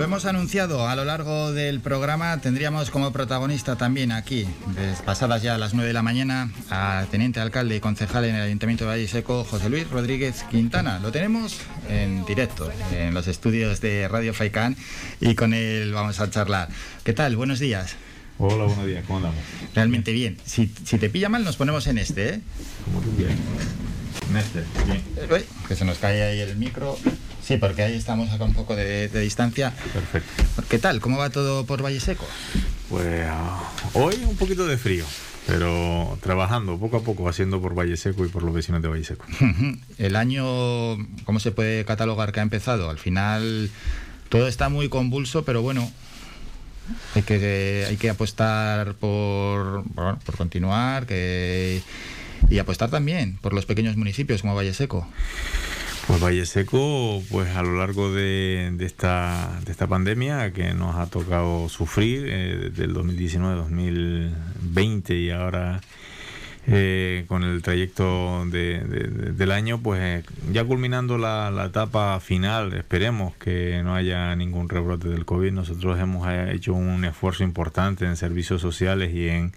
Lo 0.00 0.04
hemos 0.04 0.24
anunciado 0.24 0.88
a 0.88 0.96
lo 0.96 1.04
largo 1.04 1.52
del 1.52 1.80
programa. 1.80 2.40
Tendríamos 2.40 2.88
como 2.88 3.12
protagonista 3.12 3.76
también 3.76 4.12
aquí, 4.12 4.46
pasadas 5.04 5.42
ya 5.42 5.58
las 5.58 5.74
9 5.74 5.88
de 5.88 5.92
la 5.92 6.00
mañana, 6.00 6.50
a 6.70 7.04
teniente 7.10 7.38
alcalde 7.38 7.76
y 7.76 7.80
concejal 7.80 8.24
en 8.24 8.34
el 8.34 8.40
Ayuntamiento 8.40 8.84
de 8.84 8.92
Valle 8.92 9.08
Seco, 9.08 9.44
José 9.44 9.68
Luis 9.68 9.90
Rodríguez 9.90 10.42
Quintana. 10.50 11.00
Lo 11.00 11.12
tenemos 11.12 11.60
en 11.90 12.24
directo 12.24 12.72
en 12.94 13.12
los 13.12 13.26
estudios 13.26 13.82
de 13.82 14.08
Radio 14.08 14.32
Faicán 14.32 14.74
y 15.20 15.34
con 15.34 15.52
él 15.52 15.92
vamos 15.92 16.18
a 16.18 16.30
charlar. 16.30 16.70
¿Qué 17.04 17.12
tal? 17.12 17.36
Buenos 17.36 17.58
días. 17.58 17.96
Hola, 18.38 18.64
buenos 18.64 18.86
días. 18.86 19.04
¿Cómo 19.06 19.18
andamos? 19.18 19.38
Realmente 19.74 20.12
bien. 20.12 20.38
Si, 20.46 20.66
te 20.68 21.10
pilla 21.10 21.28
mal, 21.28 21.44
nos 21.44 21.58
ponemos 21.58 21.86
en 21.88 21.98
este, 21.98 22.36
¿eh? 22.36 22.40
Como 22.86 23.02
tú 23.02 23.14
quieras. 23.16 23.36
En 24.30 24.36
este, 24.38 24.64
bien. 24.86 25.02
Eh, 25.18 25.44
que 25.68 25.76
se 25.76 25.84
nos 25.84 25.98
cae 25.98 26.22
ahí 26.22 26.40
el 26.40 26.56
micro. 26.56 26.96
Sí, 27.50 27.56
porque 27.56 27.82
ahí 27.82 27.96
estamos 27.96 28.30
acá 28.30 28.44
un 28.44 28.54
poco 28.54 28.76
de, 28.76 29.08
distancia. 29.08 29.72
Perfecto. 29.92 30.62
¿Qué 30.68 30.78
tal? 30.78 31.00
¿Cómo 31.00 31.18
va 31.18 31.30
todo 31.30 31.66
por 31.66 31.84
Valle 31.84 31.98
Seco? 31.98 32.24
Pues 32.88 33.26
ah, 33.28 33.68
hoy 33.94 34.14
un 34.24 34.36
poquito 34.36 34.68
de 34.68 34.78
frío, 34.78 35.04
pero 35.48 36.16
trabajando 36.22 36.78
poco 36.78 36.98
a 36.98 37.02
poco, 37.02 37.28
haciendo 37.28 37.60
por 37.60 37.76
Valle 37.76 37.96
Seco 37.96 38.24
y 38.24 38.28
por 38.28 38.44
los 38.44 38.54
vecinos 38.54 38.82
de 38.82 38.86
Valle 38.86 39.02
Seco. 39.02 39.26
El 39.98 40.14
año, 40.14 40.96
¿cómo 41.24 41.40
se 41.40 41.50
puede 41.50 41.84
catalogar 41.84 42.30
que 42.30 42.38
ha 42.38 42.44
empezado? 42.44 42.88
Al 42.88 42.98
final 42.98 43.68
todo 44.28 44.46
está 44.46 44.68
muy 44.68 44.88
convulso, 44.88 45.44
pero 45.44 45.60
bueno, 45.60 45.90
hay 47.16 47.22
que, 47.22 47.84
hay 47.88 47.96
que 47.96 48.10
apostar 48.10 48.94
por, 48.94 49.82
por 49.96 50.36
continuar 50.36 51.04
que, 51.04 51.82
y 52.48 52.60
apostar 52.60 52.90
también 52.90 53.38
por 53.38 53.54
los 53.54 53.66
pequeños 53.66 53.96
municipios 53.96 54.42
como 54.42 54.54
Valle 54.54 54.72
Seco. 54.72 55.08
Pues 56.06 56.22
Valle 56.22 56.46
Seco, 56.46 57.22
pues 57.30 57.54
a 57.56 57.62
lo 57.62 57.78
largo 57.78 58.12
de, 58.12 58.74
esta, 58.80 59.60
de 59.64 59.72
esta 59.72 59.86
pandemia 59.86 60.52
que 60.52 60.74
nos 60.74 60.96
ha 60.96 61.06
tocado 61.06 61.68
sufrir 61.68 62.26
eh, 62.28 62.70
desde 62.70 62.84
el 62.84 62.94
2019-2020 62.94 65.20
y 65.20 65.30
ahora 65.30 65.80
eh, 66.66 67.24
con 67.26 67.42
el 67.42 67.62
trayecto 67.62 68.44
del 68.46 69.50
año, 69.50 69.80
pues 69.80 70.24
ya 70.52 70.64
culminando 70.64 71.16
la, 71.16 71.64
etapa 71.66 72.20
final, 72.20 72.74
esperemos 72.74 73.34
que 73.36 73.82
no 73.82 73.94
haya 73.94 74.34
ningún 74.36 74.68
rebrote 74.68 75.08
del 75.08 75.24
COVID. 75.24 75.52
Nosotros 75.52 75.98
hemos 75.98 76.28
hecho 76.52 76.74
un 76.74 77.04
esfuerzo 77.04 77.44
importante 77.44 78.04
en 78.04 78.16
servicios 78.16 78.60
sociales 78.60 79.14
y 79.14 79.28
en 79.28 79.52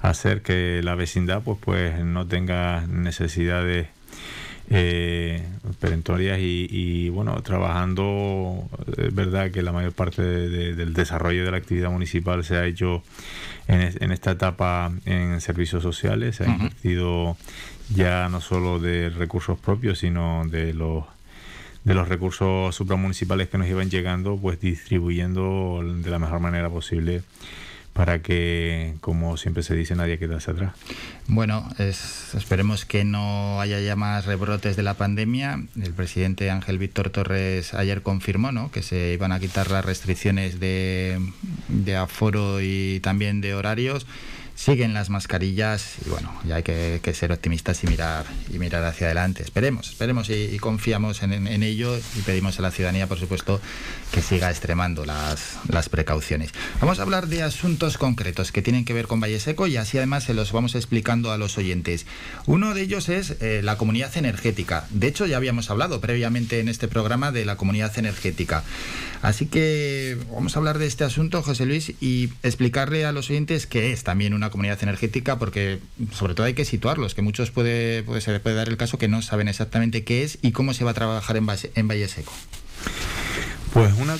hacer 0.00 0.42
que 0.42 0.80
la 0.82 0.94
vecindad 0.94 1.42
pues, 1.42 1.58
pues 1.60 2.04
no 2.04 2.26
tenga 2.26 2.86
necesidades 2.86 3.88
eh, 4.70 5.42
perentorias 5.80 6.38
y, 6.40 7.08
bueno, 7.08 7.40
trabajando, 7.42 8.68
es 8.96 9.14
verdad 9.14 9.50
que 9.50 9.62
la 9.62 9.72
mayor 9.72 9.92
parte 9.92 10.22
del 10.22 10.92
desarrollo 10.92 11.44
de 11.44 11.50
la 11.50 11.56
actividad 11.56 11.90
municipal 11.90 12.44
se 12.44 12.56
ha 12.56 12.66
hecho 12.66 13.02
en, 13.66 14.12
esta 14.12 14.32
etapa 14.32 14.92
en 15.04 15.40
servicios 15.40 15.82
sociales, 15.82 16.36
se 16.36 16.44
ha 16.44 16.48
invertido 16.48 17.36
ya 17.94 18.28
no 18.28 18.40
solo 18.40 18.78
de 18.78 19.10
recursos 19.10 19.58
propios, 19.58 20.00
sino 20.00 20.44
de 20.46 20.74
los 20.74 21.04
de 21.84 21.94
los 21.94 22.08
recursos 22.08 22.74
supramunicipales 22.74 23.48
que 23.48 23.56
nos 23.56 23.66
iban 23.66 23.88
llegando, 23.88 24.36
pues 24.36 24.60
distribuyendo 24.60 25.80
de 25.82 26.10
la 26.10 26.18
mejor 26.18 26.40
manera 26.40 26.68
posible 26.68 27.22
para 27.98 28.22
que, 28.22 28.94
como 29.00 29.36
siempre 29.36 29.64
se 29.64 29.74
dice, 29.74 29.96
nadie 29.96 30.20
quedase 30.20 30.52
atrás. 30.52 30.72
Bueno, 31.26 31.68
esperemos 31.78 32.84
que 32.84 33.02
no 33.04 33.60
haya 33.60 33.80
ya 33.80 33.96
más 33.96 34.24
rebrotes 34.24 34.76
de 34.76 34.84
la 34.84 34.94
pandemia. 34.94 35.64
El 35.74 35.92
presidente 35.94 36.48
Ángel 36.48 36.78
Víctor 36.78 37.10
Torres 37.10 37.74
ayer 37.74 38.02
confirmó 38.02 38.52
¿no? 38.52 38.70
que 38.70 38.82
se 38.84 39.14
iban 39.14 39.32
a 39.32 39.40
quitar 39.40 39.72
las 39.72 39.84
restricciones 39.84 40.60
de, 40.60 41.18
de 41.66 41.96
aforo 41.96 42.60
y 42.60 43.00
también 43.00 43.40
de 43.40 43.54
horarios 43.54 44.06
siguen 44.58 44.92
las 44.92 45.08
mascarillas 45.08 45.94
y 46.04 46.08
bueno, 46.10 46.34
ya 46.44 46.56
hay 46.56 46.64
que, 46.64 47.14
ser 47.14 47.30
optimistas 47.30 47.84
y 47.84 47.86
mirar 47.86 48.26
y 48.52 48.58
mirar 48.58 48.84
hacia 48.84 49.06
adelante. 49.06 49.44
Esperemos, 49.44 49.88
esperemos 49.88 50.28
y, 50.30 50.58
confiamos 50.58 51.22
en, 51.22 51.62
ello 51.62 51.96
y 51.96 52.22
pedimos 52.22 52.58
a 52.58 52.62
la 52.62 52.72
ciudadanía, 52.72 53.06
por 53.06 53.20
supuesto, 53.20 53.60
que 54.10 54.20
siga 54.20 54.50
extremando 54.50 55.06
las, 55.06 55.58
las 55.68 55.88
precauciones. 55.88 56.50
Vamos 56.80 56.98
a 56.98 57.02
hablar 57.02 57.28
de 57.28 57.44
asuntos 57.44 57.98
concretos 57.98 58.50
que 58.50 58.60
tienen 58.60 58.84
que 58.84 58.94
ver 58.94 59.06
con 59.06 59.20
Valle 59.20 59.38
Seco 59.38 59.68
y 59.68 59.76
así 59.76 59.96
además 59.96 60.24
se 60.24 60.34
los 60.34 60.50
vamos 60.50 60.74
explicando 60.74 61.30
a 61.30 61.38
los 61.38 61.56
oyentes. 61.56 62.04
Uno 62.46 62.74
de 62.74 62.82
ellos 62.82 63.08
es 63.08 63.36
eh, 63.40 63.60
la 63.62 63.78
comunidad 63.78 64.16
energética. 64.16 64.86
De 64.90 65.06
hecho, 65.06 65.26
ya 65.26 65.36
habíamos 65.36 65.70
hablado 65.70 66.00
previamente 66.00 66.58
en 66.58 66.68
este 66.68 66.88
programa 66.88 67.30
de 67.30 67.44
la 67.44 67.56
comunidad 67.56 67.96
energética. 67.96 68.64
Así 69.22 69.46
que 69.46 70.18
vamos 70.32 70.56
a 70.56 70.58
hablar 70.58 70.78
de 70.78 70.86
este 70.86 71.04
asunto, 71.04 71.42
José 71.42 71.64
Luis, 71.64 71.92
y 72.00 72.30
explicarle 72.42 73.04
a 73.04 73.12
los 73.12 73.30
oyentes 73.30 73.66
qué 73.66 73.92
es 73.92 74.04
también 74.04 74.34
una 74.34 74.47
comunidad 74.50 74.82
energética, 74.82 75.38
porque 75.38 75.80
sobre 76.12 76.34
todo 76.34 76.46
hay 76.46 76.54
que 76.54 76.64
situarlos, 76.64 77.14
que 77.14 77.22
muchos 77.22 77.50
puede, 77.50 78.02
puede, 78.02 78.20
se 78.20 78.38
puede 78.40 78.56
dar 78.56 78.68
el 78.68 78.76
caso 78.76 78.98
que 78.98 79.08
no 79.08 79.22
saben 79.22 79.48
exactamente 79.48 80.04
qué 80.04 80.22
es 80.24 80.38
y 80.42 80.52
cómo 80.52 80.74
se 80.74 80.84
va 80.84 80.92
a 80.92 80.94
trabajar 80.94 81.36
en, 81.36 81.46
en 81.74 81.88
Valle 81.88 82.08
Seco. 82.08 82.32
Pues 83.72 83.92
una, 83.94 84.16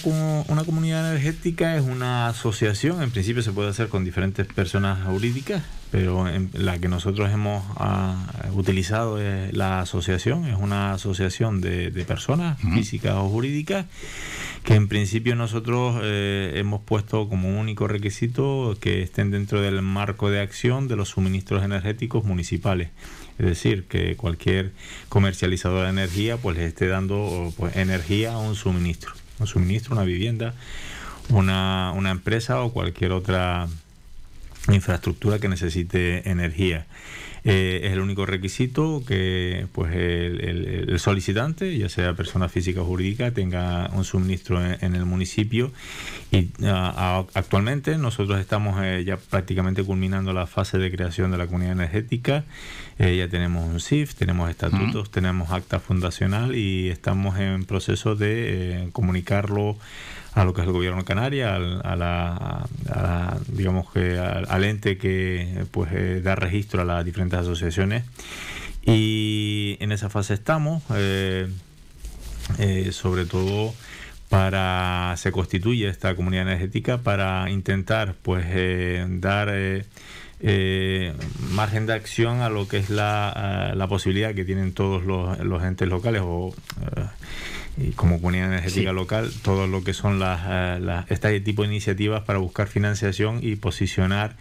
una 0.49 0.65
comunidad 0.65 1.11
energética 1.11 1.77
es 1.77 1.83
una 1.83 2.29
asociación, 2.29 3.03
en 3.03 3.11
principio 3.11 3.43
se 3.43 3.53
puede 3.53 3.71
hacer 3.71 3.89
con 3.89 4.05
diferentes 4.05 4.47
personas 4.47 5.07
jurídicas, 5.07 5.63
pero 5.91 6.29
en 6.29 6.51
la 6.53 6.79
que 6.79 6.89
nosotros 6.89 7.31
hemos 7.31 7.65
ah, 7.77 8.27
utilizado 8.53 9.21
es 9.21 9.53
la 9.53 9.81
asociación, 9.81 10.47
es 10.47 10.57
una 10.59 10.93
asociación 10.93 11.61
de, 11.61 11.91
personas 12.07 12.59
físicas 12.61 13.15
o 13.17 13.29
jurídicas 13.29 13.87
que 14.65 14.75
en 14.75 14.89
principio 14.89 15.35
nosotros 15.35 16.01
eh, 16.03 16.55
hemos 16.57 16.81
puesto 16.83 17.29
como 17.29 17.59
único 17.59 17.89
requisito 17.89 18.77
que 18.81 19.03
estén 19.03 19.31
dentro 19.31 19.61
del 19.61 19.83
marco 19.83 20.31
de 20.31 20.41
acción 20.41 20.89
de 20.89 20.97
los 20.97 21.11
suministros 21.11 21.65
energéticos 21.65 22.25
municipales. 22.25 22.91
Es 23.39 23.47
decir, 23.47 23.85
que 23.85 24.17
cualquier 24.17 24.73
comercializador 25.09 25.85
de 25.85 25.91
energía 25.91 26.37
pues 26.37 26.57
les 26.57 26.69
esté 26.69 26.89
dando 26.89 27.53
pues, 27.57 27.77
energía 27.77 28.33
a 28.35 28.39
un 28.39 28.55
suministro 28.55 29.13
un 29.41 29.47
suministro, 29.47 29.95
una 29.95 30.05
vivienda, 30.05 30.55
una, 31.31 31.93
una 31.95 32.11
empresa 32.11 32.61
o 32.63 32.73
cualquier 32.73 33.13
otra 33.13 33.69
infraestructura 34.75 35.39
que 35.39 35.49
necesite 35.49 36.29
energía. 36.29 36.87
Eh, 37.45 37.81
es 37.85 37.93
el 37.93 38.01
único 38.01 38.27
requisito 38.27 39.03
que 39.07 39.67
pues 39.73 39.95
el, 39.95 40.99
solicitante, 40.99 41.79
ya 41.79 41.89
sea 41.89 42.15
persona 42.15 42.49
física 42.49 42.83
o 42.83 42.85
jurídica, 42.85 43.31
tenga 43.31 43.89
un 43.95 44.05
suministro 44.05 44.61
en, 44.63 44.95
el 44.95 45.05
municipio. 45.05 45.73
Y 46.31 46.49
ah, 46.65 47.25
actualmente 47.35 47.97
nosotros 47.97 48.41
estamos 48.41 48.83
eh, 48.83 49.05
ya 49.07 49.17
prácticamente 49.17 49.85
culminando 49.85 50.33
la 50.33 50.47
fase 50.47 50.79
de 50.79 50.91
creación 50.91 51.31
de 51.31 51.39
la 51.39 51.47
comunidad 51.47 51.73
energética. 51.73 52.45
Eh, 52.99 53.17
ya 53.17 53.29
tenemos 53.29 53.67
un 53.67 53.81
CIF, 53.81 54.15
tenemos 54.15 54.51
estatutos, 54.51 55.11
tenemos 55.11 55.51
acta 55.51 55.79
fundacional 55.79 56.57
y 56.57 56.89
estamos 56.89 57.39
en 57.39 57.65
proceso 57.65 58.17
de 58.17 58.89
comunicarlo 58.93 59.79
a 60.39 60.45
lo 60.45 60.55
que 60.55 60.61
es 60.61 60.69
el 60.69 60.73
gobierno 60.73 61.01
de 61.01 61.05
Canarias, 61.05 61.61
a, 61.83 61.97
la, 61.97 63.39
digamos 63.49 63.91
que 63.91 64.19
al, 64.19 64.65
ente 64.65 64.97
que 64.97 65.65
pues 65.73 65.91
eh, 65.93 66.21
da 66.23 66.37
registro 66.37 66.83
a 66.83 66.85
las 66.85 67.05
diferentes 67.05 67.41
asociaciones. 67.41 68.05
Y 68.83 69.77
en 69.81 69.91
esa 69.91 70.09
fase 70.09 70.35
estamos 70.35 70.85
eh, 70.95 71.49
eh, 72.59 72.93
sobre 72.93 73.25
todo 73.27 73.75
para 74.29 75.15
se 75.17 75.33
constituye 75.33 75.89
esta 75.89 76.15
comunidad 76.15 76.45
energética 76.45 76.99
para 76.99 77.51
intentar 77.51 78.15
pues 78.23 78.47
dar 79.21 79.53
margen 81.51 81.87
de 81.87 81.95
acción 81.95 82.43
a 82.43 82.49
lo 82.49 82.69
que 82.69 82.77
es 82.77 82.91
la, 82.91 83.73
la 83.75 83.89
posibilidad 83.89 84.35
que 84.35 84.45
tienen 84.45 84.73
todos 84.73 85.05
los, 85.05 85.37
los 85.41 85.65
entes 85.65 85.89
locales 85.89 86.23
o 86.25 86.55
y 87.81 87.93
como 87.93 88.17
comunidad 88.17 88.49
energética 88.49 88.93
local, 88.93 89.31
todo 89.43 89.67
lo 89.67 89.85
que 89.85 89.95
son 89.95 90.19
las, 90.19 90.41
eh, 90.49 91.05
este 91.09 91.41
tipo 91.41 91.63
de 91.63 91.69
iniciativas 91.69 92.25
para 92.25 92.39
buscar 92.39 92.67
financiación 92.67 93.41
y 93.43 93.57
posicionar 93.57 94.37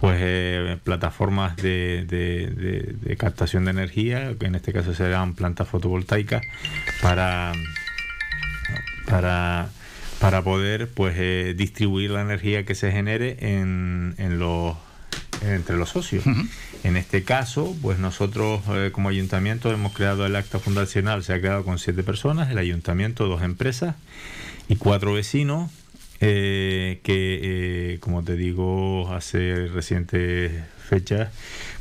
pues 0.00 0.18
eh, 0.20 0.76
plataformas 0.82 1.56
de, 1.56 2.04
de, 2.04 3.16
captación 3.16 3.64
de 3.64 3.70
energía, 3.70 4.34
que 4.38 4.46
en 4.46 4.54
este 4.54 4.72
caso 4.72 4.92
serán 4.92 5.34
plantas 5.34 5.68
fotovoltaicas, 5.68 6.42
para, 7.00 7.52
para, 9.06 9.68
para 10.20 10.42
poder 10.42 10.88
pues 10.88 11.14
eh, 11.16 11.54
distribuir 11.56 12.10
la 12.10 12.20
energía 12.20 12.66
que 12.66 12.74
se 12.74 12.92
genere 12.92 13.36
en, 13.40 14.14
en 14.18 14.38
los 14.38 14.76
entre 15.42 15.76
los 15.76 15.90
socios. 15.90 16.24
En 16.82 16.96
este 16.96 17.22
caso, 17.22 17.74
pues 17.82 17.98
nosotros 17.98 18.60
eh, 18.68 18.90
como 18.92 19.08
ayuntamiento 19.08 19.72
hemos 19.72 19.92
creado 19.92 20.26
el 20.26 20.36
acta 20.36 20.58
fundacional, 20.58 21.24
se 21.24 21.32
ha 21.32 21.40
creado 21.40 21.64
con 21.64 21.78
siete 21.78 22.02
personas, 22.02 22.50
el 22.50 22.58
ayuntamiento, 22.58 23.26
dos 23.26 23.42
empresas 23.42 23.96
y 24.68 24.76
cuatro 24.76 25.12
vecinos, 25.14 25.70
eh, 26.20 27.00
que 27.02 27.40
eh, 27.94 27.98
como 28.00 28.22
te 28.22 28.36
digo, 28.36 29.12
hace 29.14 29.66
recientes 29.68 30.52
fechas, 30.88 31.30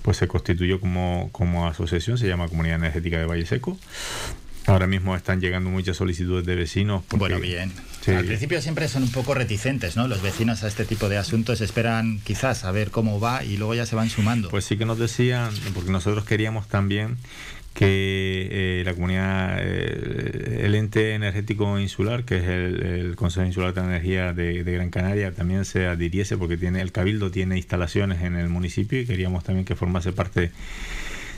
pues 0.01 0.17
se 0.17 0.27
constituyó 0.27 0.79
como, 0.79 1.29
como 1.31 1.67
asociación, 1.67 2.17
se 2.17 2.27
llama 2.27 2.47
Comunidad 2.47 2.77
Energética 2.77 3.17
de 3.17 3.25
Valle 3.25 3.45
Seco. 3.45 3.77
Ahora 4.65 4.87
mismo 4.87 5.15
están 5.15 5.41
llegando 5.41 5.69
muchas 5.69 5.97
solicitudes 5.97 6.45
de 6.45 6.55
vecinos. 6.55 7.03
bueno, 7.11 7.39
bien. 7.39 7.71
Al 8.07 8.25
principio 8.25 8.61
siempre 8.61 8.87
son 8.87 9.03
un 9.03 9.11
poco 9.11 9.33
reticentes, 9.33 9.95
¿no? 9.95 10.07
Los 10.07 10.21
vecinos 10.21 10.63
a 10.63 10.67
este 10.67 10.83
tipo 10.85 11.07
de 11.07 11.17
asuntos 11.17 11.61
esperan 11.61 12.19
quizás 12.23 12.65
a 12.65 12.71
ver 12.71 12.91
cómo 12.91 13.19
va 13.19 13.43
y 13.43 13.57
luego 13.57 13.75
ya 13.75 13.85
se 13.85 13.95
van 13.95 14.09
sumando. 14.09 14.49
Pues 14.49 14.65
sí 14.65 14.77
que 14.77 14.85
nos 14.85 14.99
decían, 14.99 15.51
porque 15.73 15.91
nosotros 15.91 16.25
queríamos 16.25 16.67
también 16.67 17.17
que 17.73 18.49
eh, 18.51 18.83
la 18.85 18.93
comunidad, 18.93 19.57
eh, 19.59 20.61
el 20.63 20.75
ente 20.75 21.15
energético 21.15 21.79
insular, 21.79 22.23
que 22.23 22.37
es 22.37 22.43
el, 22.43 23.15
Consejo 23.15 23.45
Insular 23.45 23.73
de 23.73 23.81
Energía 23.81 24.33
de, 24.33 24.63
Gran 24.63 24.89
Canaria, 24.89 25.33
también 25.33 25.65
se 25.65 25.87
adhiriese 25.87 26.37
porque 26.37 26.57
tiene 26.57 26.81
el 26.81 26.91
Cabildo 26.91 27.31
tiene 27.31 27.57
instalaciones 27.57 28.21
en 28.21 28.35
el 28.35 28.49
municipio 28.49 28.99
y 28.99 29.05
queríamos 29.05 29.43
también 29.43 29.65
que 29.65 29.75
formase 29.75 30.11
parte 30.11 30.51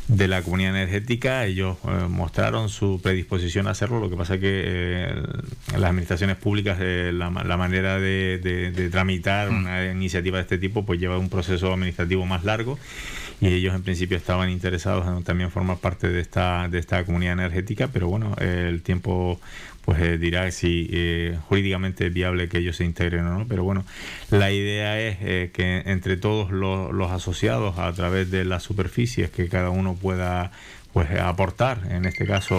de 0.07 0.27
la 0.27 0.41
comunidad 0.41 0.75
energética. 0.75 1.45
Ellos 1.45 1.77
eh, 1.83 2.07
mostraron 2.09 2.69
su 2.69 2.99
predisposición 3.01 3.67
a 3.67 3.71
hacerlo. 3.71 3.99
Lo 3.99 4.09
que 4.09 4.15
pasa 4.15 4.35
es 4.35 4.39
que 4.39 4.63
eh, 4.65 5.23
las 5.73 5.89
administraciones 5.89 6.37
públicas, 6.37 6.77
eh, 6.79 7.11
la, 7.13 7.29
manera 7.29 7.99
de, 7.99 8.89
tramitar 8.91 9.49
mm. 9.51 9.55
una 9.55 9.91
iniciativa 9.91 10.37
de 10.37 10.43
este 10.43 10.57
tipo, 10.57 10.85
pues 10.85 10.99
lleva 10.99 11.17
un 11.17 11.29
proceso 11.29 11.73
administrativo 11.73 12.25
más 12.25 12.43
largo 12.43 12.77
y 13.41 13.47
ellos 13.47 13.75
en 13.75 13.83
principio 13.83 14.15
estaban 14.15 14.49
interesados 14.49 15.05
en 15.07 15.23
también 15.23 15.51
formar 15.51 15.77
parte 15.77 16.07
de 16.07 16.21
esta, 16.21 16.69
de 16.69 16.79
esta 16.79 17.03
comunidad 17.03 17.33
energética, 17.33 17.89
pero 17.91 18.07
bueno, 18.07 18.33
el 18.39 18.81
tiempo 18.81 19.41
pues 19.85 19.99
eh, 20.01 20.17
dirá 20.17 20.49
si 20.51 20.89
eh, 20.91 21.37
jurídicamente 21.47 22.07
es 22.07 22.13
viable 22.13 22.49
que 22.49 22.57
ellos 22.57 22.75
se 22.75 22.85
integren 22.85 23.27
o 23.27 23.39
no. 23.39 23.47
Pero 23.47 23.63
bueno, 23.63 23.85
la 24.31 24.51
idea 24.51 24.99
es 24.99 25.17
eh, 25.21 25.51
que 25.53 25.83
entre 25.85 26.17
todos 26.17 26.51
los, 26.51 27.11
asociados, 27.11 27.77
a 27.77 27.93
través 27.93 28.31
de 28.31 28.45
las 28.45 28.63
superficies 28.63 29.29
que 29.29 29.47
cada 29.47 29.69
uno 29.69 29.95
pueda 29.95 30.51
pues 30.91 31.11
aportar, 31.11 31.81
en 31.89 32.05
este 32.05 32.25
caso 32.25 32.57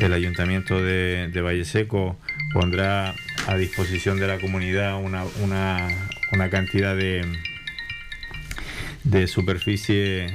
el 0.00 0.12
ayuntamiento 0.12 0.82
de, 0.82 1.30
de 1.32 1.40
Valle 1.40 1.64
Seco 1.64 2.18
pondrá 2.52 3.14
a 3.46 3.56
disposición 3.56 4.18
de 4.18 4.26
la 4.26 4.40
comunidad 4.40 5.00
una, 5.00 5.22
una, 5.40 5.88
una 6.32 6.50
cantidad 6.50 6.96
de, 6.96 7.24
de 9.04 9.28
superficie 9.28 10.26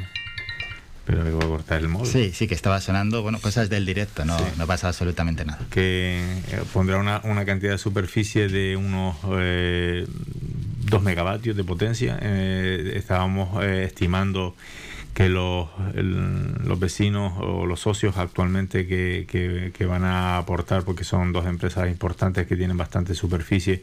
pero 1.06 1.24
le 1.24 1.32
voy 1.32 1.44
a 1.44 1.48
cortar 1.48 1.82
el 1.82 1.88
móvil. 1.88 2.12
Sí, 2.12 2.32
sí, 2.34 2.48
que 2.48 2.56
estaba 2.56 2.82
sonando, 2.82 3.22
bueno, 3.22 3.40
cosas 3.40 3.70
del 3.70 3.86
directo, 3.86 4.26
no, 4.26 4.38
no 4.58 4.68
pasa 4.68 4.88
absolutamente 4.88 5.46
nada. 5.46 5.60
Que 5.70 6.20
eh, 6.52 6.64
pondrá 6.74 6.98
una, 6.98 7.22
una 7.24 7.46
cantidad 7.46 7.74
de 7.74 7.78
superficie 7.78 8.48
de 8.48 8.76
unos 8.76 9.16
eh, 9.32 10.08
2 10.90 11.04
megavatios 11.04 11.56
de 11.56 11.64
potencia. 11.64 12.18
Eh, 12.22 12.94
estábamos 12.96 13.64
eh, 13.64 13.84
estimando 13.86 14.56
que 15.16 15.30
los, 15.30 15.70
los 15.94 16.78
vecinos 16.78 17.34
o 17.38 17.66
los 17.66 17.80
socios 17.80 18.18
actualmente 18.18 18.86
que, 18.86 19.26
que, 19.74 19.86
van 19.86 20.04
a 20.04 20.38
aportar, 20.38 20.84
porque 20.84 21.06
son 21.06 21.32
dos 21.32 21.46
empresas 21.46 21.88
importantes 21.88 22.46
que 22.48 22.58
tienen 22.58 22.76
bastante 22.76 23.16
superficie, 23.16 23.82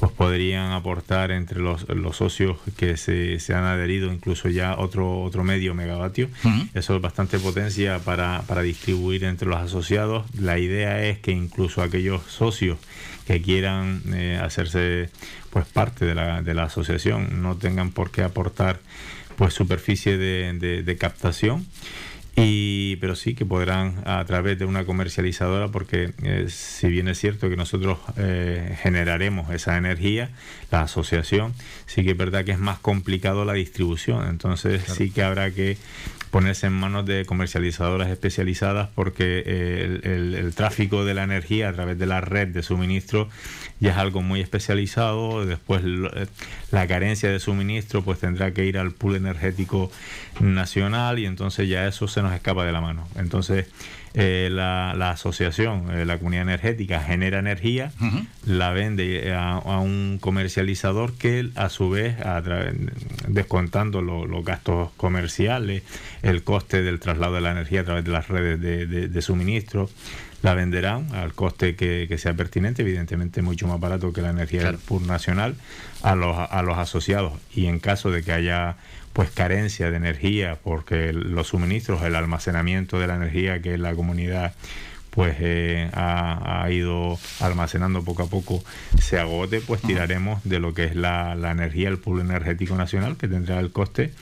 pues 0.00 0.10
podrían 0.10 0.72
aportar 0.72 1.30
entre 1.30 1.60
los, 1.60 1.88
los 1.88 2.16
socios 2.16 2.58
que 2.76 2.96
se, 2.96 3.38
se, 3.38 3.54
han 3.54 3.62
adherido 3.62 4.12
incluso 4.12 4.48
ya 4.48 4.76
otro, 4.76 5.22
otro 5.22 5.44
medio 5.44 5.74
megavatio. 5.74 6.28
Eso 6.74 6.96
es 6.96 7.00
bastante 7.00 7.38
potencia 7.38 8.00
para, 8.00 8.42
para 8.48 8.62
distribuir 8.62 9.22
entre 9.22 9.48
los 9.48 9.58
asociados. 9.58 10.24
La 10.36 10.58
idea 10.58 11.04
es 11.04 11.20
que 11.20 11.30
incluso 11.30 11.82
aquellos 11.82 12.24
socios 12.24 12.78
que 13.28 13.40
quieran 13.40 14.02
eh, 14.12 14.40
hacerse 14.42 15.08
pues 15.50 15.66
parte 15.66 16.04
de 16.04 16.16
la, 16.16 16.42
de 16.42 16.52
la 16.52 16.64
asociación 16.64 17.42
no 17.42 17.54
tengan 17.56 17.92
por 17.92 18.10
qué 18.10 18.24
aportar 18.24 18.80
pues 19.36 19.54
superficie 19.54 20.16
de, 20.18 20.82
de, 20.82 20.96
captación. 20.96 21.66
Y, 22.36 22.96
pero 22.96 23.14
sí 23.14 23.34
que 23.34 23.46
podrán 23.46 24.02
a 24.06 24.24
través 24.24 24.58
de 24.58 24.64
una 24.64 24.84
comercializadora 24.84 25.68
porque 25.68 26.14
eh, 26.24 26.46
si 26.48 26.88
bien 26.88 27.06
es 27.06 27.20
cierto 27.20 27.48
que 27.48 27.56
nosotros 27.56 27.98
eh, 28.16 28.76
generaremos 28.82 29.52
esa 29.52 29.76
energía 29.76 30.30
la 30.72 30.82
asociación 30.82 31.54
sí 31.86 32.02
que 32.02 32.10
es 32.10 32.16
verdad 32.16 32.44
que 32.44 32.50
es 32.50 32.58
más 32.58 32.80
complicado 32.80 33.44
la 33.44 33.52
distribución 33.52 34.28
entonces 34.28 34.82
sí 34.82 35.12
que 35.12 35.22
habrá 35.22 35.52
que 35.52 35.76
ponerse 36.34 36.66
en 36.66 36.72
manos 36.72 37.06
de 37.06 37.24
comercializadoras 37.26 38.10
especializadas 38.10 38.88
porque 38.96 39.44
eh, 39.46 40.00
el, 40.02 40.52
tráfico 40.52 41.04
de 41.04 41.14
la 41.14 41.22
energía 41.22 41.68
a 41.68 41.72
través 41.72 41.96
de 41.96 42.06
la 42.06 42.20
red 42.20 42.48
de 42.48 42.64
suministro 42.64 43.28
ya 43.78 43.92
es 43.92 43.96
algo 43.98 44.20
muy 44.20 44.40
especializado. 44.40 45.46
Después 45.46 45.82
eh, 45.84 46.26
la 46.72 46.88
carencia 46.88 47.30
de 47.30 47.38
suministro 47.38 48.02
pues 48.02 48.18
tendrá 48.18 48.52
que 48.52 48.64
ir 48.66 48.78
al 48.78 48.90
pool 48.90 49.14
energético 49.14 49.92
nacional 50.40 51.20
y 51.20 51.26
entonces 51.26 51.68
ya 51.68 51.86
eso 51.86 52.08
se 52.08 52.20
nos 52.20 52.34
escapa 52.34 52.64
de 52.64 52.72
la 52.72 52.80
mano. 52.80 53.06
Entonces 53.14 53.66
eh, 54.16 54.48
la, 54.48 55.10
asociación, 55.10 55.90
eh, 55.90 56.04
la 56.04 56.18
comunidad 56.18 56.42
energética, 56.42 57.00
genera 57.00 57.40
energía, 57.40 57.90
la 58.46 58.70
vende 58.70 59.34
a, 59.34 59.58
un 59.80 60.18
comercializador 60.20 61.14
que 61.14 61.50
a 61.56 61.68
su 61.68 61.90
vez, 61.90 62.20
a 62.20 62.40
descontando 63.26 64.02
los 64.02 64.44
gastos 64.44 64.92
comerciales, 64.96 65.82
el 66.22 66.44
coste 66.44 66.84
del 66.84 67.00
traslado 67.00 67.34
de 67.34 67.40
la 67.40 67.50
energía 67.50 67.80
a 67.80 67.84
través 67.84 68.04
de 68.04 68.12
las 68.12 68.28
redes 68.28 68.60
de, 68.60 69.22
suministro, 69.22 69.90
la 70.42 70.54
venderán 70.54 71.12
al 71.12 71.34
coste 71.34 71.74
que, 71.74 72.16
sea 72.16 72.34
pertinente, 72.34 72.82
evidentemente 72.82 73.42
mucho 73.42 73.66
más 73.66 73.80
barato 73.80 74.12
que 74.12 74.22
la 74.22 74.30
energía 74.30 74.62
del 74.62 74.78
PUR 74.78 75.02
nacional, 75.02 75.56
a 76.02 76.14
los, 76.14 76.36
a 76.38 76.62
los 76.62 76.78
asociados. 76.78 77.32
Y 77.52 77.66
en 77.66 77.80
caso 77.80 78.12
de 78.12 78.22
que 78.22 78.30
haya 78.30 78.76
pues 79.14 79.30
carencia 79.30 79.90
de 79.90 79.96
energía 79.96 80.58
porque 80.62 81.14
los 81.14 81.46
suministros, 81.48 82.02
el 82.02 82.16
almacenamiento 82.16 82.98
de 82.98 83.06
la 83.06 83.14
energía 83.14 83.62
que 83.62 83.78
la 83.78 83.94
comunidad 83.94 84.54
pues 85.10 85.36
eh, 85.38 85.88
ha, 85.94 86.66
ido 86.70 87.16
almacenando 87.38 88.02
poco 88.02 88.24
a 88.24 88.26
poco 88.26 88.64
se 89.00 89.20
agote, 89.20 89.60
pues 89.60 89.80
tiraremos 89.80 90.42
de 90.42 90.58
lo 90.58 90.74
que 90.74 90.84
es 90.84 90.96
la, 90.96 91.32
energía, 91.50 91.88
el 91.88 91.98
pool 91.98 92.20
energético 92.20 92.74
nacional, 92.74 93.16
que 93.16 93.28
tendrá 93.28 93.60
el 93.60 93.70
coste 93.70 94.12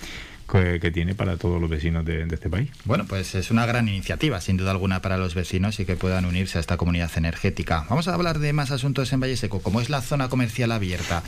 que, 0.51 0.91
tiene 0.91 1.15
para 1.15 1.39
todos 1.39 1.59
los 1.59 1.71
vecinos 1.71 2.05
de, 2.05 2.29
este 2.31 2.51
país. 2.51 2.69
Bueno, 2.85 3.07
pues 3.09 3.35
es 3.35 3.51
una 3.51 3.65
gran 3.65 3.89
iniciativa, 3.89 4.39
sin 4.43 4.59
duda 4.59 4.73
alguna, 4.73 5.01
para 5.01 5.17
los 5.17 5.35
vecinos 5.35 5.81
y 5.81 5.87
que 5.87 5.97
puedan 5.97 6.27
unirse 6.27 6.59
a 6.59 6.61
esta 6.61 6.77
comunidad 6.77 7.11
energética. 7.17 7.87
Vamos 7.89 8.07
a 8.09 8.13
hablar 8.13 8.39
de 8.39 8.53
más 8.53 8.71
asuntos 8.71 9.11
en 9.15 9.21
Valle 9.21 9.39
Seco, 9.39 9.63
como 9.63 9.81
es 9.81 9.89
la 9.89 10.03
zona 10.03 10.29
comercial 10.29 10.71
abierta. 10.73 11.23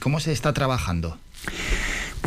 ¿Cómo 0.00 0.18
se 0.18 0.32
está 0.32 0.52
trabajando? 0.52 1.18